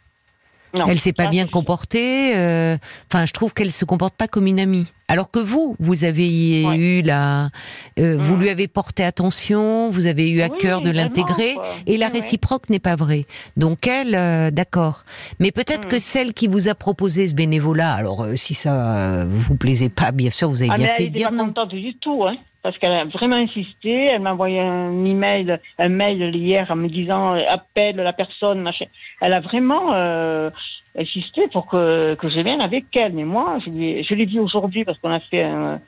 Elle 0.74 0.82
elle 0.88 0.98
s'est 0.98 1.12
pas 1.12 1.26
bien 1.26 1.46
comportée. 1.46 2.36
Euh, 2.36 2.76
enfin, 3.10 3.24
je 3.26 3.32
trouve 3.32 3.52
qu'elle 3.52 3.72
se 3.72 3.84
comporte 3.84 4.14
pas 4.14 4.28
comme 4.28 4.46
une 4.46 4.60
amie. 4.60 4.86
Alors 5.08 5.30
que 5.30 5.38
vous, 5.38 5.76
vous 5.78 6.04
avez 6.04 6.62
eu 6.74 7.02
la, 7.02 7.50
euh, 7.98 8.16
vous 8.18 8.36
mmh. 8.36 8.40
lui 8.40 8.48
avez 8.48 8.68
porté 8.68 9.04
attention, 9.04 9.90
vous 9.90 10.06
avez 10.06 10.30
eu 10.30 10.40
à 10.40 10.48
cœur 10.48 10.80
de 10.80 10.90
l'intégrer, 10.90 11.56
et 11.86 11.98
la 11.98 12.08
réciproque 12.08 12.70
n'est 12.70 12.78
pas 12.78 12.96
vraie. 12.96 13.26
Donc 13.58 13.86
elle, 13.86 14.14
euh, 14.14 14.50
d'accord. 14.50 15.04
Mais 15.38 15.50
peut-être 15.50 15.86
que 15.86 15.96
mmh. 15.96 16.00
celle 16.00 16.32
qui 16.32 16.46
vous 16.46 16.68
a 16.68 16.74
proposé 16.74 17.28
ce 17.28 17.34
bénévolat, 17.34 17.92
alors 17.92 18.26
si 18.36 18.54
ça 18.54 19.26
vous 19.26 19.56
plaisait 19.56 19.90
pas, 19.90 20.12
bien 20.12 20.30
sûr, 20.30 20.48
vous 20.48 20.62
avez 20.62 20.70
ah, 20.72 20.78
bien 20.78 20.88
fait 20.88 21.08
de 21.08 21.12
dire 21.12 21.30
non. 21.30 21.52
Pas 21.52 21.66
du 21.66 21.94
tout, 21.98 22.24
hein 22.24 22.36
parce 22.62 22.78
qu'elle 22.78 22.92
a 22.92 23.04
vraiment 23.04 23.36
insisté. 23.36 24.06
Elle 24.06 24.22
m'a 24.22 24.32
envoyé 24.32 24.60
un 24.60 25.04
email, 25.04 25.58
un 25.78 25.88
mail 25.88 26.34
hier 26.34 26.66
en 26.70 26.76
me 26.76 26.88
disant 26.88 27.32
appelle 27.48 27.96
la 27.96 28.12
personne. 28.12 28.60
Machin. 28.60 28.86
Elle 29.20 29.32
a 29.32 29.40
vraiment 29.40 29.92
euh, 29.94 30.50
insisté 30.98 31.48
pour 31.48 31.66
que, 31.66 32.14
que 32.14 32.28
je 32.28 32.40
vienne 32.40 32.60
avec 32.60 32.84
elle. 32.94 33.12
Mais 33.12 33.24
moi, 33.24 33.58
je, 33.64 33.70
je 33.70 34.14
l'ai 34.14 34.26
dit 34.26 34.38
aujourd'hui 34.38 34.84
parce 34.84 34.98
qu'on 34.98 35.12
a 35.12 35.20
fait 35.20 35.42
un, 35.42 35.80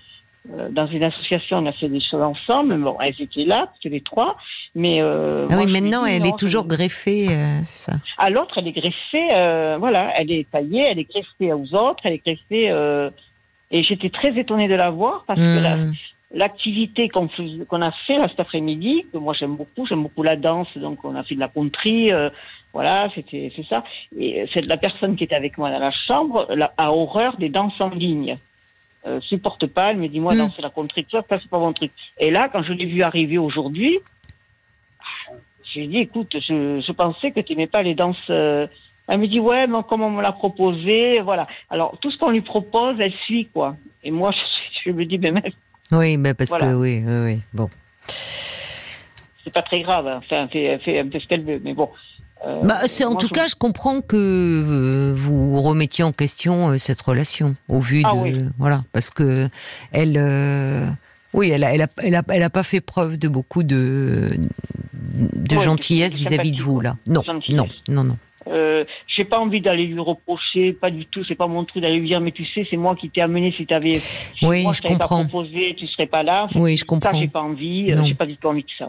euh, 0.52 0.68
dans 0.70 0.86
une 0.86 1.02
association, 1.02 1.58
on 1.58 1.66
a 1.66 1.72
fait 1.72 1.88
des 1.88 2.00
choses 2.00 2.20
ensemble. 2.20 2.76
Bon, 2.76 2.96
elles 3.00 3.14
étaient 3.18 3.44
là, 3.44 3.72
toutes 3.80 3.92
les 3.92 4.02
trois. 4.02 4.36
Mais 4.74 5.00
euh, 5.00 5.46
ah 5.50 5.56
oui, 5.58 5.66
maintenant, 5.66 6.04
elle 6.04 6.26
est 6.26 6.38
toujours 6.38 6.66
greffée, 6.66 7.28
euh, 7.30 7.60
c'est 7.62 7.90
ça. 7.90 7.98
À 8.18 8.28
l'autre, 8.28 8.58
elle 8.58 8.68
est 8.68 8.72
greffée. 8.72 9.28
Euh, 9.32 9.76
voilà, 9.78 10.12
elle 10.18 10.30
est 10.30 10.50
taillée, 10.50 10.86
elle 10.90 10.98
est 10.98 11.08
greffée 11.08 11.52
aux 11.52 11.74
autres, 11.74 12.00
elle 12.04 12.14
est 12.14 12.24
greffée. 12.24 12.70
Euh, 12.70 13.10
et 13.70 13.82
j'étais 13.84 14.10
très 14.10 14.38
étonnée 14.38 14.68
de 14.68 14.74
la 14.74 14.90
voir 14.90 15.24
parce 15.26 15.40
que 15.40 15.62
la, 15.62 15.76
hmm 15.76 15.94
l'activité 16.34 17.08
qu'on 17.08 17.28
qu'on 17.68 17.80
a 17.80 17.92
fait 18.06 18.18
là 18.18 18.28
cet 18.28 18.40
après-midi, 18.40 19.06
que 19.12 19.18
moi 19.18 19.34
j'aime 19.38 19.56
beaucoup, 19.56 19.86
j'aime 19.86 20.02
beaucoup 20.02 20.22
la 20.22 20.36
danse, 20.36 20.68
donc 20.76 21.04
on 21.04 21.14
a 21.14 21.22
fait 21.22 21.36
de 21.36 21.40
la 21.40 21.48
country, 21.48 22.12
euh, 22.12 22.28
voilà, 22.72 23.08
c'était 23.14 23.52
c'est 23.56 23.66
ça. 23.66 23.84
Et 24.18 24.46
c'est 24.52 24.62
la 24.62 24.76
personne 24.76 25.16
qui 25.16 25.24
était 25.24 25.36
avec 25.36 25.56
moi 25.56 25.70
dans 25.70 25.78
la 25.78 25.92
chambre 26.06 26.48
a 26.76 26.92
horreur 26.92 27.36
des 27.36 27.48
danses 27.48 27.80
en 27.80 27.90
ligne. 27.90 28.36
Euh, 29.06 29.20
supporte 29.20 29.66
pas, 29.66 29.90
elle 29.90 29.98
me 29.98 30.08
dit 30.08 30.18
moi 30.18 30.34
mm. 30.34 30.38
danser 30.38 30.62
la 30.62 30.70
country, 30.70 31.06
ça, 31.10 31.22
ça 31.28 31.38
c'est 31.40 31.50
pas 31.50 31.58
mon 31.58 31.72
truc. 31.72 31.92
Et 32.18 32.30
là, 32.30 32.48
quand 32.48 32.62
je 32.62 32.72
l'ai 32.72 32.86
vu 32.86 33.02
arriver 33.02 33.38
aujourd'hui, 33.38 33.98
j'ai 35.72 35.86
dit 35.86 35.98
écoute, 35.98 36.34
je, 36.34 36.82
je 36.86 36.92
pensais 36.92 37.30
que 37.30 37.40
tu 37.40 37.52
n'aimais 37.52 37.66
pas 37.66 37.82
les 37.82 37.94
danses. 37.94 38.16
Euh, 38.30 38.66
elle 39.06 39.20
me 39.20 39.28
dit 39.28 39.40
ouais, 39.40 39.66
mais 39.66 39.78
comme 39.88 40.02
on 40.02 40.10
me 40.10 40.22
l'a 40.22 40.32
proposé, 40.32 41.20
voilà. 41.20 41.46
Alors 41.70 41.98
tout 42.00 42.10
ce 42.10 42.18
qu'on 42.18 42.30
lui 42.30 42.40
propose, 42.40 42.98
elle 42.98 43.12
suit 43.26 43.46
quoi. 43.46 43.76
Et 44.02 44.10
moi, 44.10 44.32
je, 44.32 44.38
je 44.90 44.90
me 44.90 45.04
dis 45.04 45.18
ben 45.18 45.40
oui, 45.92 46.16
mais 46.16 46.34
parce 46.34 46.50
que 46.50 46.74
oui, 46.74 47.02
oui, 47.06 47.24
oui, 47.24 47.40
bon. 47.52 47.68
C'est 49.44 49.52
pas 49.52 49.62
très 49.62 49.82
grave, 49.82 50.06
hein. 50.06 50.18
enfin, 50.18 50.48
elle 50.52 50.80
fait, 50.80 50.98
un 50.98 51.08
peu 51.08 51.20
ce 51.20 51.26
qu'elle 51.26 51.44
veut, 51.44 51.60
mais 51.62 51.74
bon. 51.74 51.90
Euh, 52.46 52.60
bah, 52.62 52.80
c'est 52.86 53.04
en 53.04 53.14
tout 53.14 53.28
cas, 53.28 53.46
je 53.46 53.54
comprends 53.54 54.00
que 54.00 54.16
euh, 54.16 55.14
vous 55.16 55.62
remettiez 55.62 56.04
en 56.04 56.12
question 56.12 56.70
euh, 56.70 56.78
cette 56.78 57.00
relation 57.00 57.54
au 57.68 57.80
vu 57.80 58.02
ah 58.04 58.14
de 58.14 58.50
voilà, 58.58 58.82
parce 58.92 59.10
que 59.10 59.48
elle, 59.92 60.18
oui, 61.32 61.50
elle 61.50 61.64
a, 61.64 61.74
elle 61.74 61.82
a, 61.82 61.86
elle 62.02 62.14
a, 62.14 62.22
elle 62.28 62.42
a, 62.42 62.50
pas 62.50 62.62
fait 62.62 62.80
preuve 62.80 63.18
de 63.18 63.28
beaucoup 63.28 63.62
de 63.62 64.28
de 64.92 65.58
gentillesse 65.58 66.16
vis-à-vis 66.16 66.52
-vis 66.52 66.56
de 66.56 66.62
vous 66.62 66.80
là. 66.80 66.96
Non, 67.06 67.22
non, 67.50 67.66
non, 67.88 68.04
non. 68.04 68.18
Euh, 68.48 68.84
j'ai 69.06 69.24
pas 69.24 69.38
envie 69.38 69.60
d'aller 69.60 69.86
lui 69.86 70.00
reprocher, 70.00 70.72
pas 70.72 70.90
du 70.90 71.06
tout. 71.06 71.24
C'est 71.24 71.34
pas 71.34 71.46
mon 71.46 71.64
truc 71.64 71.82
d'aller 71.82 71.98
lui 71.98 72.08
dire, 72.08 72.20
mais 72.20 72.32
tu 72.32 72.44
sais, 72.46 72.66
c'est 72.68 72.76
moi 72.76 72.94
qui 72.96 73.10
t'ai 73.10 73.22
amené. 73.22 73.52
Si 73.56 73.66
t'avais, 73.66 73.94
si 73.94 74.46
oui, 74.46 74.62
moi 74.62 74.72
je, 74.72 74.80
je 74.86 74.96
pas 74.96 75.06
proposé, 75.06 75.74
tu 75.78 75.86
serais 75.86 76.06
pas 76.06 76.22
là. 76.22 76.46
Oui, 76.54 76.76
je 76.76 76.84
comprends. 76.84 77.12
Ça, 77.12 77.18
j'ai 77.18 77.28
pas 77.28 77.42
envie. 77.42 77.92
Euh, 77.92 78.04
j'ai 78.04 78.14
pas 78.14 78.26
du 78.26 78.36
tout 78.36 78.48
envie 78.48 78.62
de 78.62 78.68
ça. 78.78 78.88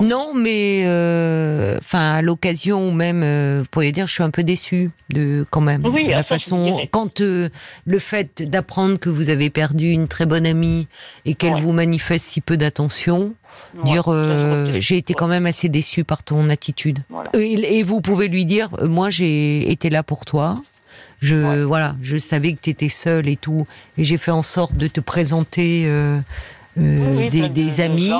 Non, 0.00 0.32
mais 0.34 0.82
euh, 0.84 1.78
enfin, 1.78 2.14
à 2.14 2.22
l'occasion 2.22 2.92
même, 2.92 3.22
euh, 3.22 3.60
vous 3.60 3.68
pourriez 3.70 3.92
dire, 3.92 4.06
je 4.06 4.12
suis 4.12 4.22
un 4.22 4.30
peu 4.30 4.44
déçue 4.44 4.90
de 5.10 5.44
quand 5.50 5.60
même 5.60 5.84
oui, 5.86 6.08
la 6.08 6.22
façon 6.22 6.80
quand 6.90 7.20
le 7.20 7.98
fait 7.98 8.42
d'apprendre 8.42 8.98
que 8.98 9.08
vous 9.08 9.30
avez 9.30 9.50
perdu 9.50 9.90
une 9.90 10.08
très 10.08 10.26
bonne 10.26 10.46
amie 10.46 10.86
et 11.24 11.34
qu'elle 11.34 11.56
vous 11.56 11.72
manifeste 11.72 12.26
si 12.26 12.40
peu 12.40 12.56
d'attention 12.56 13.34
dire 13.84 14.04
euh, 14.08 14.76
j'ai 14.78 14.96
été 14.96 15.14
quand 15.14 15.28
même 15.28 15.46
assez 15.46 15.68
déçu 15.68 16.04
par 16.04 16.22
ton 16.22 16.48
attitude. 16.50 17.00
Et, 17.34 17.82
vous 17.82 18.00
pouvez 18.00 18.28
lui 18.28 18.44
dire 18.44 18.68
euh, 18.80 18.88
moi 18.90 19.10
j'ai 19.10 19.70
été 19.70 19.90
là 19.90 20.02
pour 20.02 20.24
toi. 20.24 20.56
Je 21.20 21.62
voilà, 21.64 21.96
je 22.02 22.16
savais 22.16 22.52
que 22.54 22.60
tu 22.62 22.70
étais 22.70 22.88
seule 22.88 23.28
et 23.28 23.36
tout 23.36 23.66
et 23.98 24.04
j'ai 24.04 24.16
fait 24.16 24.30
en 24.30 24.42
sorte 24.42 24.74
de 24.74 24.88
te 24.88 25.00
présenter 25.00 25.84
euh, 25.86 26.18
des, 26.76 27.80
amis. 27.80 28.12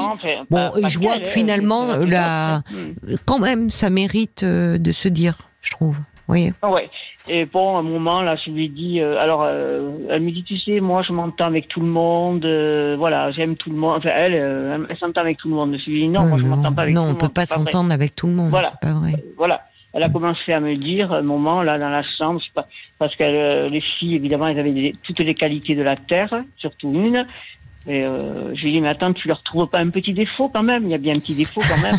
bon, 0.50 0.70
et 0.76 0.88
je 0.88 0.98
vois 0.98 1.18
que 1.18 1.28
finalement 1.28 1.96
la 1.96 2.62
quand 3.24 3.38
même 3.38 3.70
ça 3.70 3.88
mérite 3.88 4.44
de 4.44 4.92
se 4.92 5.09
dire, 5.09 5.48
je 5.62 5.70
trouve. 5.70 5.96
Oui. 6.30 6.52
Ouais. 6.62 6.88
Et 7.28 7.44
bon, 7.44 7.76
à 7.76 7.80
un 7.80 7.83
moment, 7.83 8.22
là, 8.22 8.37
je 8.37 8.50
lui 8.50 8.66
ai 8.66 8.68
dit, 8.68 9.00
euh, 9.00 9.18
alors, 9.18 9.42
euh, 9.42 9.90
elle 10.09 10.22
me 10.22 10.30
dit, 10.30 10.44
tu 10.44 10.56
sais, 10.59 10.80
moi, 10.80 11.02
je 11.02 11.12
m'entends 11.12 11.46
avec 11.46 11.66
tout 11.68 11.80
le 11.80 11.87
monde, 11.87 12.44
euh, 12.44 12.94
voilà, 12.96 13.33
j'aime 13.33 13.56
tout 13.56 13.68
le 13.68 13.76
monde. 13.76 13.98
Enfin, 13.98 14.11
elle, 14.14 14.35
elle 14.88 14.96
s'entend 14.98 15.22
avec 15.22 15.38
tout 15.38 15.48
le 15.48 15.54
monde. 15.54 15.76
Je 15.85 15.90
lui 15.90 15.98
ai 15.98 16.02
dit, 16.02 16.09
non, 16.09 16.24
moi, 16.24 16.38
je 16.38 16.44
m'entends 16.44 16.72
pas 16.72 16.83
avec 16.83 16.94
tout 16.94 17.00
le 17.00 17.06
monde. 17.06 17.18
Non, 17.18 17.24
on 17.24 17.26
peut 17.26 17.33
pas 17.33 17.46
s'entendre 17.46 17.92
avec 17.92 18.14
tout 18.14 18.28
le 18.28 18.35
monde, 18.35 18.50
voilà. 18.50 18.68
c'est 18.68 18.80
pas 18.80 18.92
vrai. 18.92 19.12
Voilà. 19.37 19.62
Elle 19.92 20.03
a 20.05 20.09
commencé 20.09 20.53
à 20.53 20.61
me 20.61 20.76
dire, 20.76 21.12
un 21.12 21.22
moment, 21.22 21.62
là, 21.62 21.79
dans 21.79 21.88
la 21.88 22.03
chambre, 22.16 22.40
parce 22.98 23.16
que 23.16 23.68
les 23.68 23.81
filles, 23.81 24.14
évidemment, 24.14 24.46
elles 24.46 24.61
avaient 24.61 24.94
toutes 25.03 25.18
les 25.18 25.35
qualités 25.35 25.74
de 25.74 25.83
la 25.83 25.96
terre, 25.96 26.44
surtout 26.59 26.92
une. 26.92 27.26
Et 27.87 28.05
euh, 28.05 28.55
je 28.55 28.62
lui 28.62 28.72
dis, 28.72 28.81
mais 28.81 28.90
attends, 28.90 29.12
tu 29.14 29.26
leur 29.26 29.42
trouves 29.42 29.66
pas 29.66 29.79
un 29.79 29.88
petit 29.88 30.12
défaut 30.12 30.50
quand 30.50 30.62
même? 30.62 30.85
Il 30.85 30.90
y 30.90 30.94
a 30.94 30.98
bien 30.98 31.16
un 31.16 31.18
petit 31.18 31.35
défaut 31.35 31.62
quand 31.62 31.81
même. 31.81 31.96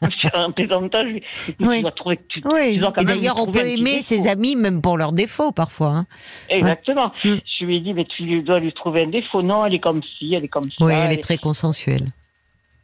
un 0.32 0.50
plaisantant, 0.50 1.02
je 1.04 1.16
dis, 1.16 1.22
oui. 1.60 1.76
tu 1.76 1.82
dois 1.82 1.92
trouver 1.92 2.20
tu, 2.28 2.40
oui. 2.46 2.80
Et 3.00 3.04
d'ailleurs, 3.04 3.38
on 3.38 3.46
peut 3.50 3.66
aimer 3.66 4.00
ses 4.00 4.26
amis 4.28 4.56
même 4.56 4.80
pour 4.80 4.96
leurs 4.96 5.12
défauts 5.12 5.52
parfois. 5.52 5.88
Hein. 5.88 6.06
Exactement. 6.48 7.12
Mm. 7.22 7.34
Je 7.60 7.64
lui 7.66 7.76
ai 7.76 7.80
dit, 7.80 7.92
mais 7.92 8.06
tu 8.06 8.40
dois 8.42 8.60
lui 8.60 8.72
trouver 8.72 9.02
un 9.02 9.08
défaut. 9.08 9.42
Non, 9.42 9.66
elle 9.66 9.74
est 9.74 9.78
comme 9.78 10.00
ci, 10.18 10.32
elle 10.32 10.44
est 10.44 10.48
comme 10.48 10.70
ça. 10.70 10.84
Oui, 10.84 10.92
elle, 10.94 11.12
est 11.12 11.22
très 11.22 11.36
consensuelle. 11.36 12.06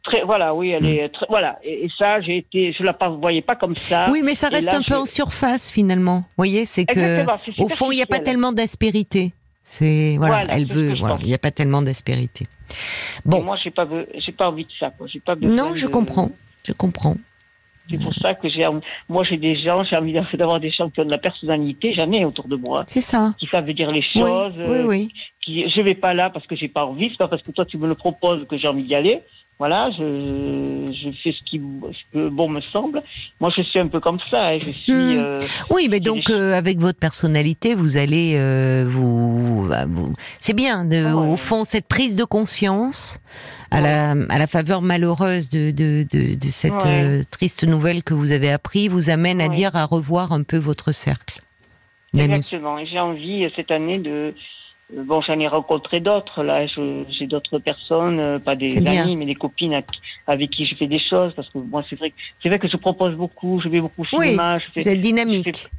Très, 0.05 0.23
voilà, 0.23 0.53
oui, 0.53 0.69
elle 0.69 0.83
mm. 0.83 0.85
est 0.85 1.09
très, 1.09 1.25
voilà. 1.29 1.57
Et, 1.63 1.89
ça, 1.97 2.21
j'ai 2.21 2.37
été, 2.37 2.73
je 2.77 2.83
la 2.83 2.95
voyais 3.19 3.41
pas 3.41 3.55
comme 3.55 3.75
ça. 3.75 4.07
Oui, 4.11 4.21
mais 4.23 4.35
ça 4.35 4.49
reste 4.49 4.73
un 4.73 4.81
peu 4.81 4.95
en 4.95 5.05
surface 5.05 5.71
finalement. 5.71 6.17
Vous 6.17 6.37
voyez, 6.37 6.65
c'est 6.65 6.85
que 6.85 7.25
au 7.59 7.69
fond, 7.69 7.91
il 7.91 7.95
n'y 7.95 8.03
a 8.03 8.07
pas 8.07 8.19
tellement 8.19 8.51
d'aspérité. 8.51 9.33
C'est 9.63 10.15
voilà, 10.17 10.43
elle 10.49 10.67
veut. 10.67 10.93
Voilà, 10.99 11.17
il 11.21 11.27
n'y 11.27 11.33
a 11.33 11.39
pas 11.39 11.51
tellement 11.51 11.81
d'aspérité. 11.81 12.47
Bon, 13.25 13.41
moi, 13.41 13.57
j'ai 13.63 13.71
pas, 13.71 13.87
j'ai 14.15 14.31
pas 14.31 14.49
envie 14.49 14.65
de 14.65 14.71
ça. 14.79 14.91
J'ai 15.07 15.19
pas 15.19 15.35
non, 15.35 15.73
je 15.73 15.87
comprends. 15.87 16.31
Je 16.63 16.71
comprends. 16.71 17.15
C'est 17.89 17.99
pour 17.99 18.13
ça 18.15 18.33
que 18.33 18.49
j'ai, 18.49 18.67
moi, 19.09 19.23
j'ai 19.23 19.37
des 19.37 19.55
gens, 19.59 19.83
j'ai 19.83 19.95
envie 19.95 20.13
d'avoir 20.13 20.59
des 20.59 20.71
gens 20.71 20.89
qui 20.89 21.01
ont 21.01 21.05
de 21.05 21.11
la 21.11 21.19
personnalité, 21.19 21.93
j'en 21.93 22.11
ai 22.11 22.25
autour 22.25 22.47
de 22.47 22.55
moi. 22.55 22.83
C'est 22.87 23.01
ça. 23.01 23.33
Qui 23.37 23.45
savent 23.45 23.71
dire 23.73 23.91
les 23.91 24.01
choses. 24.01 24.53
Oui, 24.57 24.65
oui, 24.67 24.83
oui. 24.85 25.13
Qui, 25.43 25.69
je 25.69 25.81
vais 25.81 25.93
pas 25.93 26.15
là 26.15 26.31
parce 26.31 26.47
que 26.47 26.55
j'ai 26.55 26.67
pas 26.67 26.85
envie, 26.85 27.09
c'est 27.11 27.17
pas 27.17 27.27
parce 27.27 27.43
que 27.43 27.51
toi 27.51 27.65
tu 27.65 27.77
me 27.77 27.87
le 27.87 27.93
proposes 27.93 28.47
que 28.47 28.57
j'ai 28.57 28.67
envie 28.67 28.83
d'y 28.83 28.95
aller 28.95 29.21
voilà, 29.57 29.89
je, 29.91 30.91
je 30.91 31.09
fais 31.23 31.31
ce 31.31 31.43
qui 31.49 31.61
ce 32.13 32.27
bon 32.29 32.49
me 32.49 32.61
semble. 32.73 33.01
Moi, 33.39 33.51
je 33.55 33.61
suis 33.61 33.79
un 33.79 33.87
peu 33.87 33.99
comme 33.99 34.19
ça. 34.29 34.49
Hein, 34.49 34.57
je 34.59 34.69
suis. 34.69 34.91
Hmm. 34.91 35.17
Euh, 35.17 35.39
oui, 35.69 35.87
mais 35.89 35.99
donc 35.99 36.29
euh, 36.29 36.53
avec 36.53 36.77
votre 36.79 36.99
personnalité, 36.99 37.73
vous 37.73 37.97
allez 37.97 38.35
euh, 38.35 38.85
vous, 38.87 39.67
bah, 39.69 39.85
vous 39.87 40.13
c'est 40.39 40.53
bien. 40.55 40.85
De, 40.85 41.13
Au 41.13 41.37
fond, 41.37 41.63
cette 41.63 41.87
prise 41.87 42.15
de 42.15 42.25
conscience 42.25 43.19
à 43.71 43.81
la 43.81 44.11
à 44.29 44.37
la 44.37 44.47
faveur 44.47 44.81
malheureuse 44.81 45.49
de 45.49 45.71
de 45.71 46.05
de, 46.11 46.35
de 46.35 46.49
cette 46.49 47.29
triste 47.31 47.63
nouvelle 47.63 48.03
que 48.03 48.13
vous 48.13 48.31
avez 48.31 48.51
appris 48.51 48.87
vous 48.87 49.09
amène 49.09 49.41
à 49.41 49.49
dire 49.49 49.75
à 49.75 49.85
revoir 49.85 50.31
un 50.31 50.43
peu 50.43 50.57
votre 50.57 50.91
cercle. 50.91 51.39
Exactement. 52.23 52.83
J'ai 52.85 52.99
envie 52.99 53.47
cette 53.55 53.71
année 53.71 53.97
de 53.97 54.09
euh, 54.09 54.31
bon, 54.93 55.21
j'en 55.21 55.39
ai 55.39 55.47
rencontré 55.47 55.99
d'autres. 55.99 56.43
Là, 56.43 56.65
j'ai 56.67 57.27
d'autres 57.27 57.59
personnes, 57.59 58.19
euh, 58.19 58.39
pas 58.39 58.55
des 58.55 58.77
amis, 58.77 59.15
mais 59.17 59.25
des 59.25 59.35
copines 59.35 59.81
avec 60.27 60.49
qui 60.49 60.65
je 60.65 60.75
fais 60.75 60.87
des 60.87 60.99
choses. 60.99 61.33
Parce 61.35 61.49
que 61.49 61.57
moi, 61.57 61.83
c'est 61.89 61.97
vrai, 61.97 62.13
c'est 62.41 62.49
vrai 62.49 62.59
que 62.59 62.67
je 62.67 62.77
propose 62.77 63.15
beaucoup. 63.15 63.61
Je 63.63 63.69
vais 63.69 63.81
beaucoup 63.81 64.03
au 64.03 64.05
cinéma. 64.05 64.57
Oui, 64.57 64.81
vous 64.81 64.89
êtes 64.89 64.99
dynamique. 64.99 65.69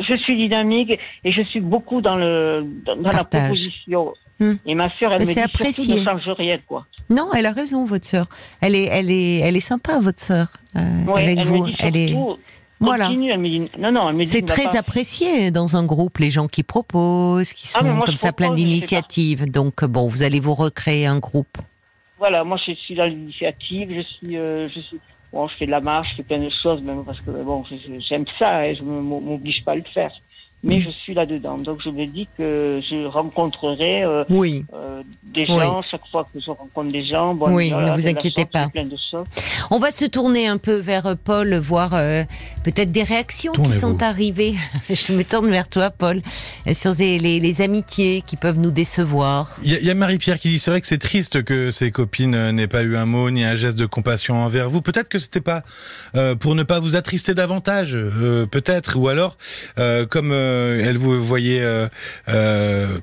Je, 0.00 0.16
suis 0.16 0.36
dynamique 0.36 0.98
et 1.22 1.32
je 1.32 1.42
suis 1.42 1.60
beaucoup 1.60 2.00
dans 2.00 2.16
le 2.16 2.64
dans, 2.86 2.96
la 2.96 3.24
proposition. 3.24 4.14
Hmm. 4.40 4.54
Et 4.64 4.74
ma 4.74 4.90
sœur, 4.98 5.12
elle 5.12 5.20
me 5.20 5.32
dit 5.32 5.38
apprécié. 5.38 5.96
ne 5.96 6.02
change 6.02 6.28
rien, 6.30 6.58
quoi. 6.66 6.86
Non, 7.10 7.28
elle 7.34 7.46
a 7.46 7.52
raison, 7.52 7.84
votre 7.84 8.06
sœur. 8.06 8.26
Elle 8.60 8.74
est, 8.74 8.84
elle 8.84 9.10
est, 9.10 9.38
elle 9.38 9.56
est 9.56 9.60
sympa, 9.60 10.00
votre 10.00 10.20
sœur. 10.20 10.48
Euh, 10.76 11.06
avec 11.14 11.38
elle 11.38 11.46
vous. 11.46 11.66
Me 11.66 11.66
dit 11.66 11.76
elle 11.78 11.96
est. 11.96 12.16
Voilà. 12.82 13.08
non, 13.78 13.92
non, 13.92 14.12
C'est 14.24 14.44
très 14.44 14.76
apprécié 14.76 15.50
dans 15.50 15.76
un 15.76 15.84
groupe, 15.84 16.18
les 16.18 16.30
gens 16.30 16.48
qui 16.48 16.62
proposent, 16.62 17.52
qui 17.52 17.68
ah, 17.74 17.80
sont 17.80 18.00
comme 18.00 18.16
ça 18.16 18.32
plein 18.32 18.52
d'initiatives. 18.52 19.50
Donc, 19.50 19.84
bon, 19.84 20.08
vous 20.08 20.22
allez 20.22 20.40
vous 20.40 20.54
recréer 20.54 21.06
un 21.06 21.18
groupe. 21.18 21.58
Voilà, 22.18 22.44
moi, 22.44 22.58
je 22.64 22.72
suis 22.74 22.94
dans 22.94 23.06
l'initiative, 23.06 23.92
je 23.96 24.02
suis, 24.02 24.36
euh, 24.36 24.68
je 24.68 24.80
suis, 24.80 25.00
bon, 25.32 25.46
je 25.46 25.56
fais 25.56 25.66
de 25.66 25.70
la 25.70 25.80
marche, 25.80 26.10
je 26.10 26.16
fais 26.16 26.22
plein 26.22 26.38
de 26.38 26.50
choses, 26.62 26.80
même 26.82 27.04
parce 27.04 27.20
que, 27.20 27.30
bon, 27.30 27.64
j'aime 28.08 28.24
ça 28.38 28.68
et 28.68 28.74
je 28.74 28.82
ne 28.82 29.00
m'oblige 29.00 29.64
pas 29.64 29.72
à 29.72 29.76
le 29.76 29.82
faire 29.82 30.12
mais 30.62 30.80
je 30.80 30.90
suis 30.90 31.12
là-dedans. 31.14 31.58
Donc 31.58 31.80
je 31.84 31.90
me 31.90 32.06
dis 32.06 32.28
que 32.38 32.80
je 32.88 33.04
rencontrerai 33.06 34.04
euh, 34.04 34.24
oui. 34.28 34.64
euh, 34.74 35.02
des 35.34 35.44
gens 35.44 35.82
chaque 35.82 36.06
fois 36.10 36.24
que 36.32 36.38
je 36.40 36.50
rencontre 36.50 36.92
des 36.92 37.04
gens. 37.04 37.34
Bon, 37.34 37.50
oui, 37.52 37.72
ne 37.72 37.94
vous 37.94 38.08
inquiétez 38.08 38.44
pas. 38.44 38.68
On 39.70 39.78
va 39.78 39.90
se 39.90 40.04
tourner 40.04 40.46
un 40.46 40.58
peu 40.58 40.74
vers 40.74 41.06
euh, 41.06 41.14
Paul, 41.22 41.54
voir 41.56 41.94
euh, 41.94 42.22
peut-être 42.62 42.92
des 42.92 43.02
réactions 43.02 43.52
qui 43.52 43.72
sont 43.72 44.02
arrivées. 44.02 44.54
je 44.90 45.12
me 45.12 45.24
tourne 45.24 45.50
vers 45.50 45.68
toi, 45.68 45.90
Paul, 45.90 46.22
sur 46.72 46.94
les, 46.94 47.18
les, 47.18 47.40
les 47.40 47.60
amitiés 47.60 48.22
qui 48.24 48.36
peuvent 48.36 48.58
nous 48.58 48.70
décevoir. 48.70 49.56
Il 49.64 49.72
y, 49.72 49.88
a, 49.88 49.92
a 49.92 49.94
Marie-Pierre 49.94 50.38
qui 50.38 50.48
dit 50.48 50.58
c'est 50.58 50.70
vrai 50.70 50.80
que 50.80 50.86
c'est 50.86 50.98
triste 50.98 51.42
que 51.42 51.70
ses 51.70 51.90
copines 51.90 52.50
n'aient 52.50 52.68
pas 52.68 52.82
eu 52.82 52.96
un 52.96 53.06
mot 53.06 53.30
ni 53.30 53.44
un 53.44 53.56
geste 53.56 53.78
de 53.78 53.86
compassion 53.86 54.44
envers 54.44 54.70
vous. 54.70 54.80
Peut-être 54.80 55.08
que 55.08 55.18
c'était 55.18 55.40
pas 55.40 55.62
pour 56.40 56.54
ne 56.54 56.62
pas 56.62 56.78
vous 56.78 56.94
attrister 56.94 57.34
davantage, 57.34 57.96
peut-être, 58.50 58.96
ou 58.96 59.08
alors 59.08 59.36
comme 60.10 60.32
euh, 60.32 60.51
elle 60.82 60.98
vous 60.98 61.22
voyait 61.22 61.62
euh, 61.62 61.88
euh, 62.28 62.98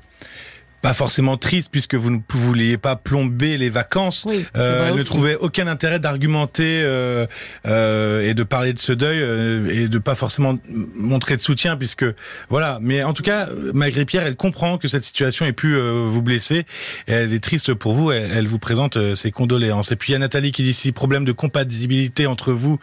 pas 0.82 0.94
forcément 0.94 1.36
triste 1.36 1.68
puisque 1.70 1.94
vous 1.94 2.10
ne 2.10 2.18
vouliez 2.32 2.76
pas 2.78 2.96
plomber 2.96 3.56
les 3.58 3.68
vacances. 3.68 4.24
euh, 4.56 4.88
elle 4.88 4.94
ne 4.94 5.02
trouvait 5.02 5.36
aucun 5.36 5.66
intérêt 5.66 5.98
d'argumenter 5.98 6.80
euh, 6.82 7.26
euh, 7.66 8.28
et 8.28 8.34
de 8.34 8.42
parler 8.42 8.72
de 8.72 8.78
ce 8.78 8.92
deuil 8.92 9.20
euh, 9.20 9.68
et 9.68 9.88
de 9.88 9.98
pas 9.98 10.14
forcément 10.14 10.58
montrer 10.94 11.36
de 11.36 11.40
soutien 11.42 11.76
puisque 11.76 12.04
voilà. 12.48 12.78
Mais 12.80 13.02
en 13.02 13.12
tout 13.12 13.22
cas, 13.22 13.48
malgré 13.74 14.04
Pierre, 14.04 14.26
elle 14.26 14.36
comprend 14.36 14.78
que 14.78 14.88
cette 14.88 15.02
situation 15.02 15.44
ait 15.44 15.52
pu 15.52 15.74
euh, 15.76 16.06
vous 16.08 16.22
blesser. 16.22 16.64
Et 17.08 17.12
elle 17.12 17.32
est 17.34 17.42
triste 17.44 17.74
pour 17.74 17.92
vous. 17.92 18.10
Elle, 18.10 18.30
elle 18.34 18.48
vous 18.48 18.58
présente 18.58 18.96
euh, 18.96 19.14
ses 19.14 19.30
condoléances. 19.30 19.92
Et 19.92 19.96
puis 19.96 20.10
il 20.10 20.12
y 20.14 20.16
a 20.16 20.18
Nathalie 20.18 20.52
qui 20.52 20.62
dit 20.62 20.72
si 20.74 20.92
problème 20.92 21.24
de 21.24 21.32
compatibilité 21.32 22.26
entre 22.26 22.52
vous 22.52 22.78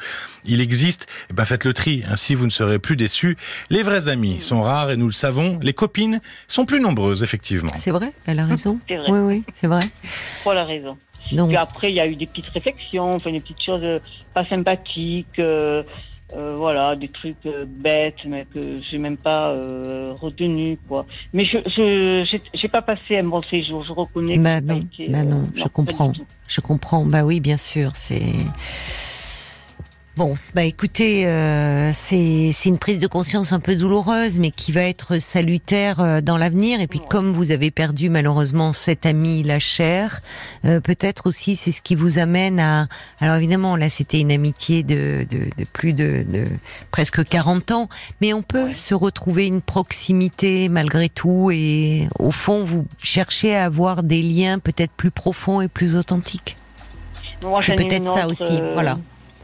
il 0.46 0.62
existe, 0.62 1.08
eh 1.30 1.34
ben 1.34 1.46
faites 1.46 1.66
le 1.66 1.74
tri. 1.74 2.04
Ainsi 2.10 2.36
vous 2.36 2.46
ne 2.46 2.52
serez 2.52 2.80
plus 2.80 2.96
déçus. 2.96 3.38
Les 3.70 3.84
vrais 3.84 4.08
amis 4.08 4.40
sont 4.40 4.62
rares 4.62 4.92
et 4.92 4.98
nous 4.98 5.08
le 5.08 5.12
savons. 5.12 5.60
Les 5.64 5.74
copines 5.74 6.22
sont 6.48 6.66
plus 6.66 6.80
nombreuses 6.80 7.24
effectivement. 7.24 7.72
C'est 7.88 7.92
vrai, 7.94 8.12
elle 8.26 8.40
a 8.40 8.46
raison. 8.46 8.80
Vrai. 8.90 9.06
Oui, 9.08 9.20
oui, 9.20 9.44
c'est 9.54 9.68
vrai. 9.68 9.80
Elle 10.46 10.58
a 10.58 10.66
raison. 10.66 10.98
Donc... 11.32 11.48
Puis 11.48 11.56
après, 11.56 11.90
il 11.90 11.96
y 11.96 12.02
a 12.02 12.06
eu 12.06 12.18
des 12.18 12.26
petites 12.26 12.50
réflexions, 12.50 13.14
enfin 13.14 13.32
des 13.32 13.40
petites 13.40 13.64
choses 13.66 13.80
euh, 13.82 14.00
pas 14.34 14.46
sympathiques, 14.46 15.40
euh, 15.40 15.84
euh, 16.36 16.58
voilà, 16.58 16.98
des 16.98 17.08
trucs 17.08 17.46
euh, 17.46 17.64
bêtes, 17.66 18.26
mais 18.26 18.44
que 18.54 18.82
j'ai 18.82 18.98
même 18.98 19.16
pas 19.16 19.52
euh, 19.52 20.12
retenu, 20.20 20.78
quoi. 20.90 21.06
Mais 21.32 21.46
je, 21.46 21.60
je, 21.66 22.40
j'ai 22.54 22.68
pas 22.68 22.82
passé 22.82 23.20
un 23.20 23.24
bon 23.24 23.42
séjour. 23.44 23.86
Je 23.86 23.94
reconnais. 23.94 24.38
Bah 24.38 24.60
non, 24.60 24.82
été, 24.82 25.08
bah 25.08 25.24
non, 25.24 25.48
je 25.56 25.64
comprends, 25.64 26.12
je 26.50 26.60
comprends. 26.60 27.06
Bah 27.06 27.24
oui, 27.24 27.40
bien 27.40 27.56
sûr, 27.56 27.92
c'est. 27.96 28.34
Bon, 30.18 30.36
bah 30.56 30.64
écoutez, 30.64 31.28
euh, 31.28 31.92
c'est 31.94 32.52
une 32.66 32.80
prise 32.80 33.00
de 33.00 33.06
conscience 33.06 33.54
un 33.54 33.60
peu 33.60 33.76
douloureuse, 33.76 34.40
mais 34.40 34.50
qui 34.50 34.72
va 34.72 34.82
être 34.82 35.20
salutaire 35.20 36.00
euh, 36.00 36.22
dans 36.22 36.38
l'avenir. 36.38 36.82
Et 36.82 36.88
puis, 36.88 37.00
comme 37.08 37.34
vous 37.34 37.52
avez 37.52 37.70
perdu 37.70 38.10
malheureusement 38.10 38.74
cet 38.74 39.06
ami, 39.06 39.44
la 39.44 39.60
chair, 39.60 40.22
euh, 40.66 40.80
peut-être 40.80 41.28
aussi 41.28 41.56
c'est 41.56 41.72
ce 41.72 41.84
qui 41.84 41.94
vous 41.94 42.18
amène 42.18 42.60
à. 42.60 42.88
Alors 43.20 43.36
évidemment, 43.36 43.76
là, 43.76 43.92
c'était 43.92 44.20
une 44.20 44.32
amitié 44.32 44.82
de, 44.82 45.28
de, 45.30 45.52
de 45.56 45.66
plus 45.72 45.94
de, 45.94 46.26
de, 46.28 46.46
presque 46.90 47.24
40 47.24 47.70
ans, 47.70 47.88
mais 48.20 48.34
on 48.34 48.42
peut 48.42 48.74
se 48.74 48.96
retrouver 48.96 49.46
une 49.46 49.62
proximité 49.62 50.68
malgré 50.68 51.10
tout. 51.10 51.52
Et 51.52 52.08
au 52.18 52.32
fond, 52.32 52.64
vous 52.64 52.88
cherchez 53.04 53.56
à 53.56 53.66
avoir 53.66 54.02
des 54.02 54.24
liens 54.24 54.58
peut-être 54.58 54.94
plus 54.94 55.12
profonds 55.12 55.62
et 55.62 55.68
plus 55.68 55.96
authentiques. 55.96 56.58
C'est 57.62 57.76
peut-être 57.76 58.10
ça 58.10 58.28
aussi, 58.28 58.60
voilà. 58.74 58.98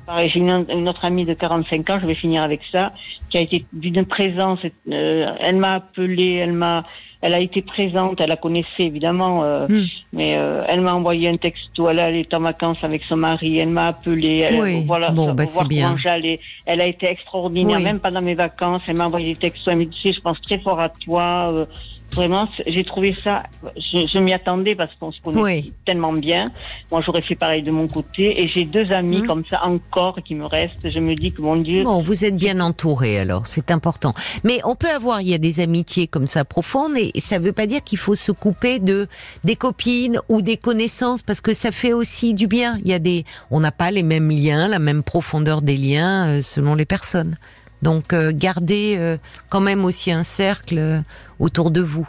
Pareil, 0.06 0.30
j'ai 0.34 0.40
une, 0.40 0.66
une, 0.70 0.90
autre 0.90 1.06
amie 1.06 1.26
de 1.26 1.34
45 1.34 1.90
ans, 1.90 2.00
je 2.02 2.06
vais 2.08 2.16
finir 2.16 2.44
avec 2.44 2.60
ça, 2.72 2.92
qui 3.30 3.38
a 3.38 3.42
été 3.42 3.66
d'une 3.72 4.06
présence. 4.06 4.60
Euh, 4.92 5.34
elle 5.40 5.56
m'a 5.56 5.76
appelé, 5.76 6.34
elle 6.34 6.52
m'a, 6.52 6.84
elle 7.22 7.34
a 7.34 7.40
été 7.40 7.62
présente, 7.62 8.20
elle 8.20 8.28
la 8.28 8.36
connaissait 8.36 8.84
évidemment, 8.84 9.44
euh, 9.44 9.66
mm. 9.70 9.86
mais 10.12 10.36
euh, 10.36 10.62
elle 10.68 10.82
m'a 10.82 10.94
envoyé 10.94 11.30
un 11.30 11.38
texto. 11.38 11.90
Elle 11.90 12.00
est 12.00 12.34
en 12.34 12.40
vacances 12.40 12.80
avec 12.82 13.06
son 13.06 13.16
mari, 13.16 13.60
elle 13.60 13.70
m'a 13.70 13.88
appelé. 13.88 14.40
Elle, 14.40 14.60
oui. 14.60 14.84
Voilà, 14.86 15.12
bon, 15.12 15.34
bah, 15.34 15.46
voir 15.46 15.68
bien. 15.68 15.88
comment 15.88 16.00
j'allais. 16.00 16.42
Elle 16.66 16.82
a 16.82 16.86
été 16.86 17.08
extraordinaire, 17.08 17.78
oui. 17.78 17.84
même 17.84 18.00
pendant 18.00 18.22
mes 18.22 18.36
vacances. 18.36 18.82
Elle 18.88 18.98
m'a 18.98 19.06
envoyé 19.06 19.34
des 19.34 19.40
textos. 19.40 19.70
Elle 19.72 19.78
m'a 19.78 19.86
dit, 19.86 20.14
je 20.14 20.20
pense 20.20 20.42
très 20.42 20.60
fort 20.60 20.82
à 20.82 20.90
toi. 20.90 21.66
Vraiment, 22.16 22.48
j'ai 22.68 22.84
trouvé 22.84 23.16
ça. 23.24 23.44
Je, 23.76 24.08
je 24.08 24.20
m'y 24.20 24.34
attendais 24.34 24.76
parce 24.76 24.94
qu'on 25.00 25.12
se 25.12 25.22
connaît 25.22 25.42
oui. 25.42 25.74
tellement 25.86 26.14
bien. 26.14 26.52
Moi, 26.92 27.02
j'aurais 27.06 27.22
fait 27.22 27.36
pareil 27.36 27.64
de 27.64 27.72
mon 27.72 27.88
côté. 27.88 28.42
Et 28.42 28.48
j'ai 28.48 28.66
deux 28.66 28.92
amis 28.92 29.22
mmh. 29.22 29.28
comme 29.28 29.44
ça 29.50 29.66
encore 29.66 30.18
qui 30.24 30.36
me 30.36 30.46
restent. 30.46 30.90
Je 30.90 31.00
me 31.00 31.16
dis 31.16 31.32
que 31.32 31.42
mon 31.42 31.56
Dieu. 31.56 31.84
Bon, 31.84 32.02
vous 32.02 32.26
êtes 32.26 32.38
bien 32.38 32.60
entouré 32.60 33.20
alors, 33.20 33.48
c'est 33.48 33.72
important. 33.72 34.14
Mais 34.44 34.60
on 34.64 34.76
peut 34.76 34.90
avoir, 34.90 35.22
il 35.22 35.30
y 35.30 35.34
a 35.34 35.38
des 35.38 35.60
amitiés 35.60 36.08
comme 36.08 36.28
ça 36.28 36.46
profondes 36.46 36.98
et 36.98 37.20
ça 37.20 37.40
ne 37.40 37.44
veut 37.44 37.54
pas 37.54 37.66
dire 37.66 37.84
qu'il 37.84 37.98
faut 37.98 38.16
se 38.16 38.32
couper 38.32 38.80
de 38.80 39.08
des 39.44 39.56
copines 39.56 40.20
ou 40.30 40.42
des 40.42 40.58
connaissances 40.58 41.22
parce 41.22 41.42
que 41.42 41.54
ça 41.54 41.72
fait 41.72 41.94
aussi 41.94 42.34
du 42.34 42.48
bien. 42.48 42.78
Il 42.84 42.88
y 42.88 42.94
a 42.94 43.00
des, 43.00 43.26
on 43.52 43.60
n'a 43.60 43.72
pas 43.72 43.92
les 43.92 44.04
mêmes 44.04 44.30
liens, 44.30 44.68
la 44.68 44.80
même 44.80 45.04
profondeur 45.04 45.62
des 45.62 45.78
liens 45.78 46.28
euh, 46.28 46.42
selon 46.42 46.76
les 46.76 46.86
personnes. 46.86 47.36
Donc 47.84 48.14
euh, 48.14 48.32
gardez 48.34 48.96
euh, 48.98 49.18
quand 49.50 49.60
même 49.60 49.84
aussi 49.84 50.12
un 50.12 50.24
cercle 50.24 50.78
euh, 50.80 51.02
autour 51.38 51.70
de 51.70 51.82
vous. 51.82 52.08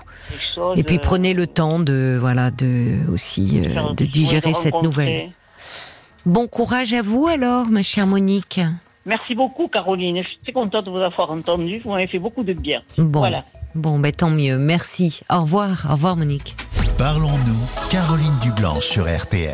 Choses, 0.54 0.78
Et 0.78 0.84
puis 0.84 0.98
prenez 0.98 1.34
le 1.34 1.46
temps 1.46 1.80
de 1.80 2.16
voilà 2.18 2.50
de 2.50 2.92
aussi 3.12 3.60
euh, 3.64 3.92
de 3.92 4.04
digérer 4.04 4.52
de 4.52 4.56
cette 4.56 4.80
nouvelle. 4.82 5.30
Bon 6.24 6.46
courage 6.46 6.94
à 6.94 7.02
vous 7.02 7.26
alors, 7.26 7.66
ma 7.66 7.82
chère 7.82 8.06
Monique. 8.06 8.60
Merci 9.04 9.34
beaucoup 9.34 9.68
Caroline. 9.68 10.22
Je 10.22 10.28
suis 10.28 10.38
très 10.44 10.52
contente 10.52 10.86
de 10.86 10.90
vous 10.90 10.98
avoir 10.98 11.30
entendu. 11.30 11.82
Vous 11.84 11.90
m'avez 11.90 12.06
fait 12.06 12.20
beaucoup 12.20 12.44
de 12.44 12.54
bien. 12.54 12.80
Bon, 12.96 13.18
voilà. 13.18 13.42
Bon, 13.74 13.98
ben 13.98 14.12
tant 14.12 14.30
mieux. 14.30 14.56
Merci. 14.56 15.20
Au 15.28 15.40
revoir. 15.42 15.86
Au 15.90 15.94
revoir 15.94 16.16
Monique. 16.16 16.56
Parlons-nous, 16.96 17.90
Caroline 17.90 18.38
Dublanche 18.40 18.86
sur 18.86 19.04
RTL. 19.04 19.42